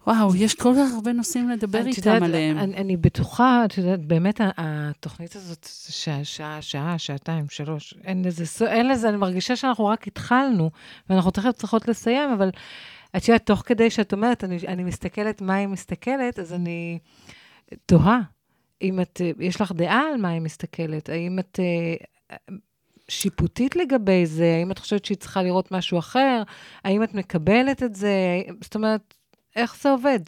[0.06, 2.58] וואו, יש כל כך הרבה נושאים לדבר איתם יודעת, עליהם.
[2.58, 7.94] אני, אני בטוחה, את יודעת, באמת התוכנית הזאת שעה, שעה, שעה, שעתיים, שלוש.
[8.04, 10.70] אין לזה, אין לזה, אני מרגישה שאנחנו רק התחלנו,
[11.10, 12.50] ואנחנו תכף צריכות לסיים, אבל
[13.16, 16.98] את יודעת, תוך כדי שאת אומרת, אני, אני מסתכלת מה היא מסתכלת, אז אני
[17.86, 18.20] תוהה,
[18.82, 22.36] אם את, יש לך דעה על מה היא מסתכלת, האם את אה,
[23.09, 26.42] שיפוטית לגבי זה, האם את חושבת שהיא צריכה לראות משהו אחר,
[26.84, 29.14] האם את מקבלת את זה, זאת אומרת,
[29.56, 30.20] איך זה עובד?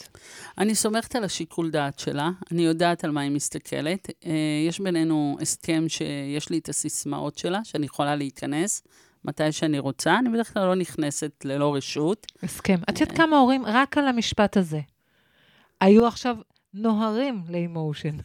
[0.58, 4.10] אני סומכת על השיקול דעת שלה, אני יודעת על מה היא מסתכלת.
[4.26, 4.32] אה,
[4.68, 8.82] יש בינינו הסכם שיש לי את הסיסמאות שלה, שאני יכולה להיכנס
[9.24, 10.18] מתי שאני רוצה.
[10.18, 12.26] אני בדרך כלל לא נכנסת ללא רשות.
[12.42, 12.76] הסכם.
[12.90, 14.80] את יודעת כמה הורים, רק על המשפט הזה,
[15.80, 16.36] היו עכשיו
[16.74, 18.16] נוהרים לאימושן.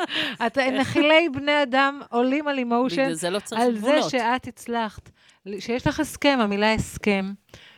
[0.78, 4.02] נחילי בני אדם עולים על אימושן, זה לא על זה.
[4.10, 5.10] שאת הצלחת,
[5.58, 7.32] שיש לך הסכם, המילה הסכם,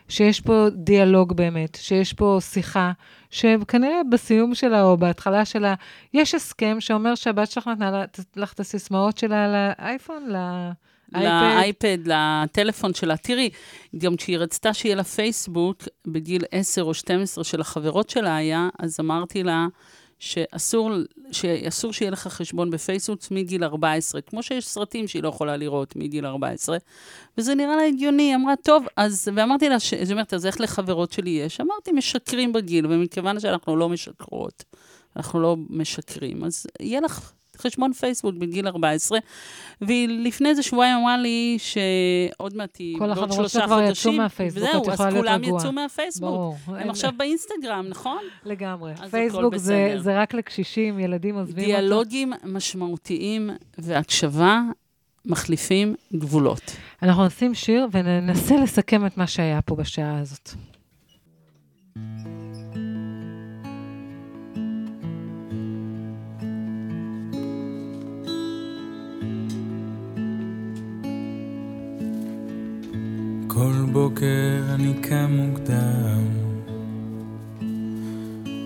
[0.09, 2.93] שיש פה דיאלוג באמת, שיש פה שיחה,
[3.31, 5.75] שכנראה בסיום שלה או בהתחלה שלה,
[6.15, 8.05] יש הסכם שאומר שהבת שלך נתנה
[8.37, 10.87] לך את הסיסמאות שלה לאייפון, לאייפד.
[11.15, 13.17] לאייפד, לטלפון שלה.
[13.17, 13.51] תראי,
[13.99, 19.01] גם כשהיא רצתה שיהיה לה פייסבוק, בגיל 10 או 12 של החברות שלה היה, אז
[19.01, 19.67] אמרתי לה
[20.19, 20.91] שאסור,
[21.33, 26.27] שאסור שיהיה לך חשבון בפייסבוק מגיל 14, כמו שיש סרטים שהיא לא יכולה לראות מגיל
[26.27, 26.77] 14,
[27.39, 28.23] וזה נראה לה הגיוני.
[28.23, 31.61] היא אמרה, טוב, אז, ואמרתי לה, היא אומרת, אז איך לחברות שלי יש?
[31.61, 34.65] אמרתי, משקרים בגיל, ומכיוון שאנחנו לא משקרות,
[35.17, 39.19] אנחנו לא משקרים, אז יהיה לך חשבון פייסבוק בגיל 14,
[39.81, 44.63] והיא לפני איזה שבועיים אמרה לי שעוד מעט היא, כל החברות שלה כבר יצאו מהפייסבוק,
[44.69, 45.45] וזהו, אז כולם.
[45.45, 46.31] יצאו מהפייסבוק.
[46.31, 46.57] ברור.
[46.67, 48.23] הם עכשיו באינסטגרם, נכון?
[48.45, 48.93] לגמרי.
[49.11, 49.95] פייסבוק זה.
[49.99, 51.67] זה רק לקשישים, ילדים עוזבים אותו.
[51.67, 54.61] דיאלוגים משמעותיים והקשבה
[55.27, 56.77] מחליפים גבולות.
[57.03, 60.51] אנחנו נשים שיר וננסה לסכם את מה שהיה פה בשעה הזאת.
[73.57, 76.25] כל בוקר אני קם מוקדם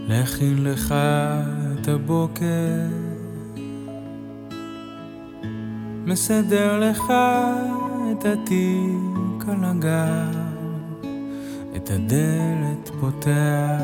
[0.08, 0.94] להכין לך
[1.80, 2.86] את הבוקר.
[6.06, 7.12] מסדר לך
[8.12, 10.36] את התיק על הגב
[11.76, 13.80] את הדלת פותח.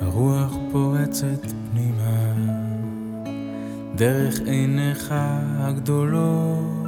[0.00, 2.32] הרוח פורצת פנימה
[3.94, 5.14] דרך עיניך
[5.58, 6.85] הגדולות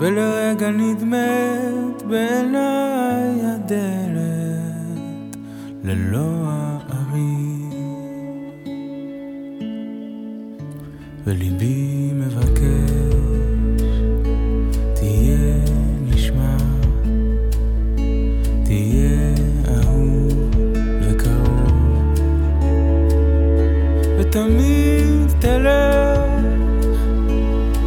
[0.00, 5.36] ולרגע נדמת בעיניי הדלת
[5.84, 7.70] ללא הערים.
[11.26, 12.92] וליבי מבקש
[14.94, 15.64] תהיה
[16.02, 16.56] נשמע
[18.64, 19.34] תהיה
[19.68, 20.50] אהוב
[21.02, 22.20] וקרוב.
[24.18, 26.28] ותמיד תלך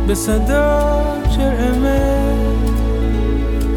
[0.07, 2.69] בשדות של אמת,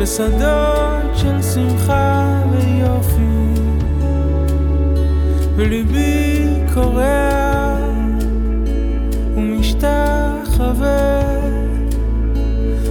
[0.00, 3.60] בשדות של שמחה ויופי,
[5.56, 7.76] וליבי קורע
[9.36, 11.20] ומשתחווה,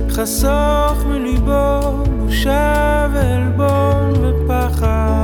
[0.10, 5.23] חסוך מליבו בושה ועלבון ופחד.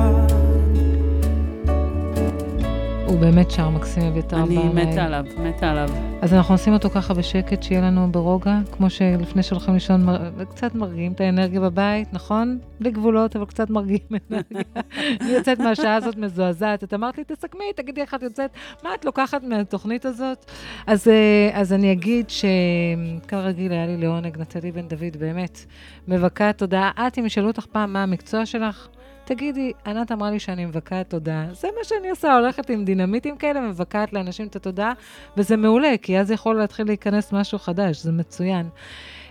[3.09, 4.85] הוא באמת שר מקסים אביתר אני ברנאי.
[4.85, 5.89] מתה עליו, מתה עליו.
[6.21, 10.29] אז אנחנו נשים אותו ככה בשקט, שיהיה לנו ברוגע, כמו שלפני שהולכים לישון, מר...
[10.49, 12.59] קצת מרגיעים את האנרגיה בבית, נכון?
[12.79, 14.61] בלי גבולות, אבל קצת מרגיעים אנרגיה.
[15.21, 16.83] אני יוצאת מהשעה הזאת מזועזעת.
[16.83, 18.51] את אמרת לי, תסכמי, תגידי איך את יוצאת,
[18.83, 20.51] מה את לוקחת מהתוכנית הזאת?
[20.87, 25.65] אז, אה, אז אני אגיד שכרגיל היה לי לעונג, נטלי בן דוד, באמת,
[26.07, 26.91] מבכה תודה.
[27.07, 28.87] את, אם ישאלו אותך פעם מה המקצוע שלך,
[29.29, 31.45] תגידי, ענת אמרה לי שאני מבכת תודה.
[31.51, 34.91] זה מה שאני עושה, הולכת עם דינמיטים כאלה, מבכת לאנשים את התודה,
[35.37, 38.69] וזה מעולה, כי אז יכול להתחיל להיכנס משהו חדש, זה מצוין.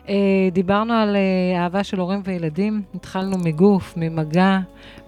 [0.08, 0.14] אה,
[0.52, 4.58] דיברנו על אה, אהבה של הורים וילדים, התחלנו מגוף, ממגע,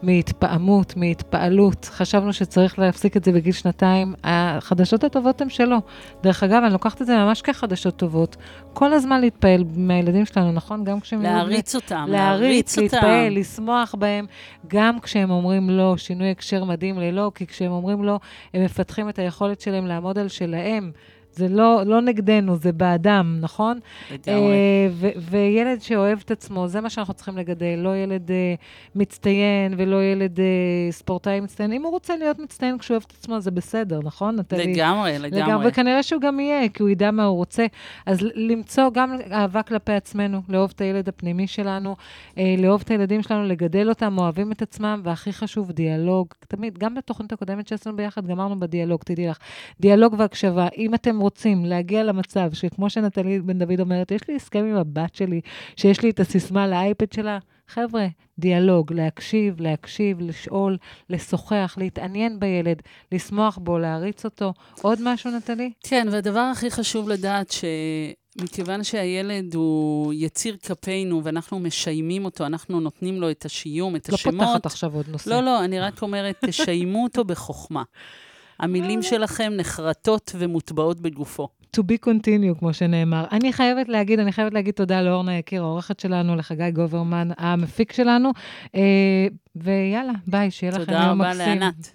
[0.03, 1.85] מהתפעמות, מהתפעלות.
[1.85, 4.15] חשבנו שצריך להפסיק את זה בגיל שנתיים.
[4.25, 5.77] החדשות הטובות הן שלו.
[6.23, 8.37] דרך אגב, אני לוקחת את זה ממש כחדשות טובות.
[8.73, 10.85] כל הזמן להתפעל מהילדים שלנו, נכון?
[10.85, 11.23] גם כשהם...
[11.23, 12.83] להריץ אותם, להריץ אותם.
[12.83, 14.27] להתפעל, לשמוח בהם,
[14.67, 18.21] גם כשהם אומרים לא, שינוי הקשר מדהים ללא, כי כשהם אומרים לא,
[18.55, 20.91] הם מפתחים את היכולת שלהם לעמוד על שלהם.
[21.33, 23.79] זה לא, לא נגדנו, זה בעדם, נכון?
[24.11, 24.41] לגמרי.
[24.41, 28.55] אה, ו- וילד שאוהב את עצמו, זה מה שאנחנו צריכים לגדל, לא ילד אה,
[28.95, 30.45] מצטיין ולא ילד אה,
[30.91, 31.73] ספורטאי מצטיין.
[31.73, 34.75] אם הוא רוצה להיות מצטיין כשהוא אוהב את עצמו, זה בסדר, נכון, נטלי?
[34.75, 35.69] לגמרי, לגמרי.
[35.69, 37.67] וכנראה שהוא גם יהיה, כי הוא ידע מה הוא רוצה.
[38.07, 41.97] אז למצוא גם אהבה כלפי עצמנו, לאהוב את הילד הפנימי שלנו,
[42.39, 46.29] אה, לאהוב את הילדים שלנו, לגדל אותם, אוהבים את עצמם, והכי חשוב, דיאלוג.
[46.49, 49.39] תמיד, גם בתוכנית הקודמת שעשינו ביחד, גמרנו בדיאלוג, תדעי לך.
[49.81, 50.69] דיאלוג והקשבה.
[50.79, 55.15] אם אתם רוצים להגיע למצב שכמו שנטלי בן דוד אומרת, יש לי הסכם עם הבת
[55.15, 55.41] שלי,
[55.77, 58.07] שיש לי את הסיסמה לאייפד שלה, חבר'ה,
[58.39, 60.77] דיאלוג, להקשיב, להקשיב, לשאול,
[61.11, 64.53] לשוחח, להתעניין בילד, לשמוח בו, להריץ אותו.
[64.83, 65.73] עוד משהו, נטלי?
[65.83, 67.55] כן, והדבר הכי חשוב לדעת,
[68.43, 74.15] מכיוון שהילד הוא יציר כפינו ואנחנו משיימים אותו, אנחנו נותנים לו את השיום, את לא
[74.15, 74.47] השמות.
[74.47, 75.31] פותחת עכשיו עוד נושא.
[75.31, 77.83] לא, לא, אני רק אומרת, תשיימו אותו בחוכמה.
[78.61, 81.49] המילים שלכם נחרטות ומוטבעות בגופו.
[81.77, 83.25] To be continue, כמו שנאמר.
[83.33, 88.31] אני חייבת להגיד, אני חייבת להגיד תודה לאורנה יקיר, העורכת שלנו, לחגי גוברמן, המפיק שלנו.
[88.75, 91.61] אה, ויאללה, ביי, שיהיה לכם תודה יום רבה מקסים.
[91.61, 91.93] לענת.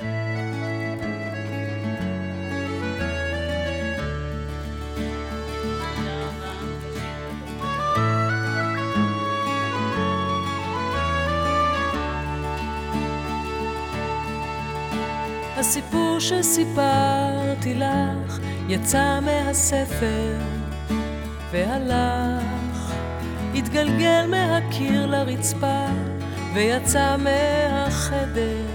[15.58, 18.38] הסיפור שסיפרתי לך
[18.68, 20.36] יצא מהספר
[21.50, 22.92] והלך,
[23.54, 25.86] התגלגל מהקיר לרצפה
[26.54, 28.66] ויצא מהחדר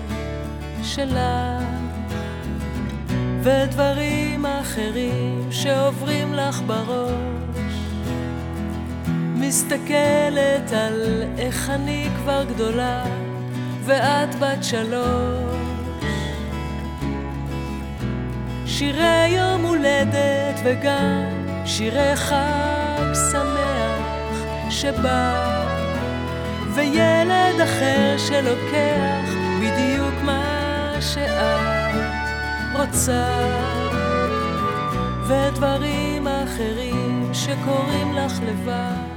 [0.83, 1.63] שלך.
[3.41, 7.73] ודברים אחרים שעוברים לך בראש.
[9.35, 13.03] מסתכלת על איך אני כבר גדולה
[13.85, 15.72] ואת בת שלוש
[18.65, 25.63] שירי יום הולדת וגם שירי חג שמח שבא.
[26.75, 31.95] וילד אחר שלוקח בדיוק מה שאת
[32.75, 33.27] רוצה.
[35.27, 39.12] ודברים אחרים שקורים לך לבד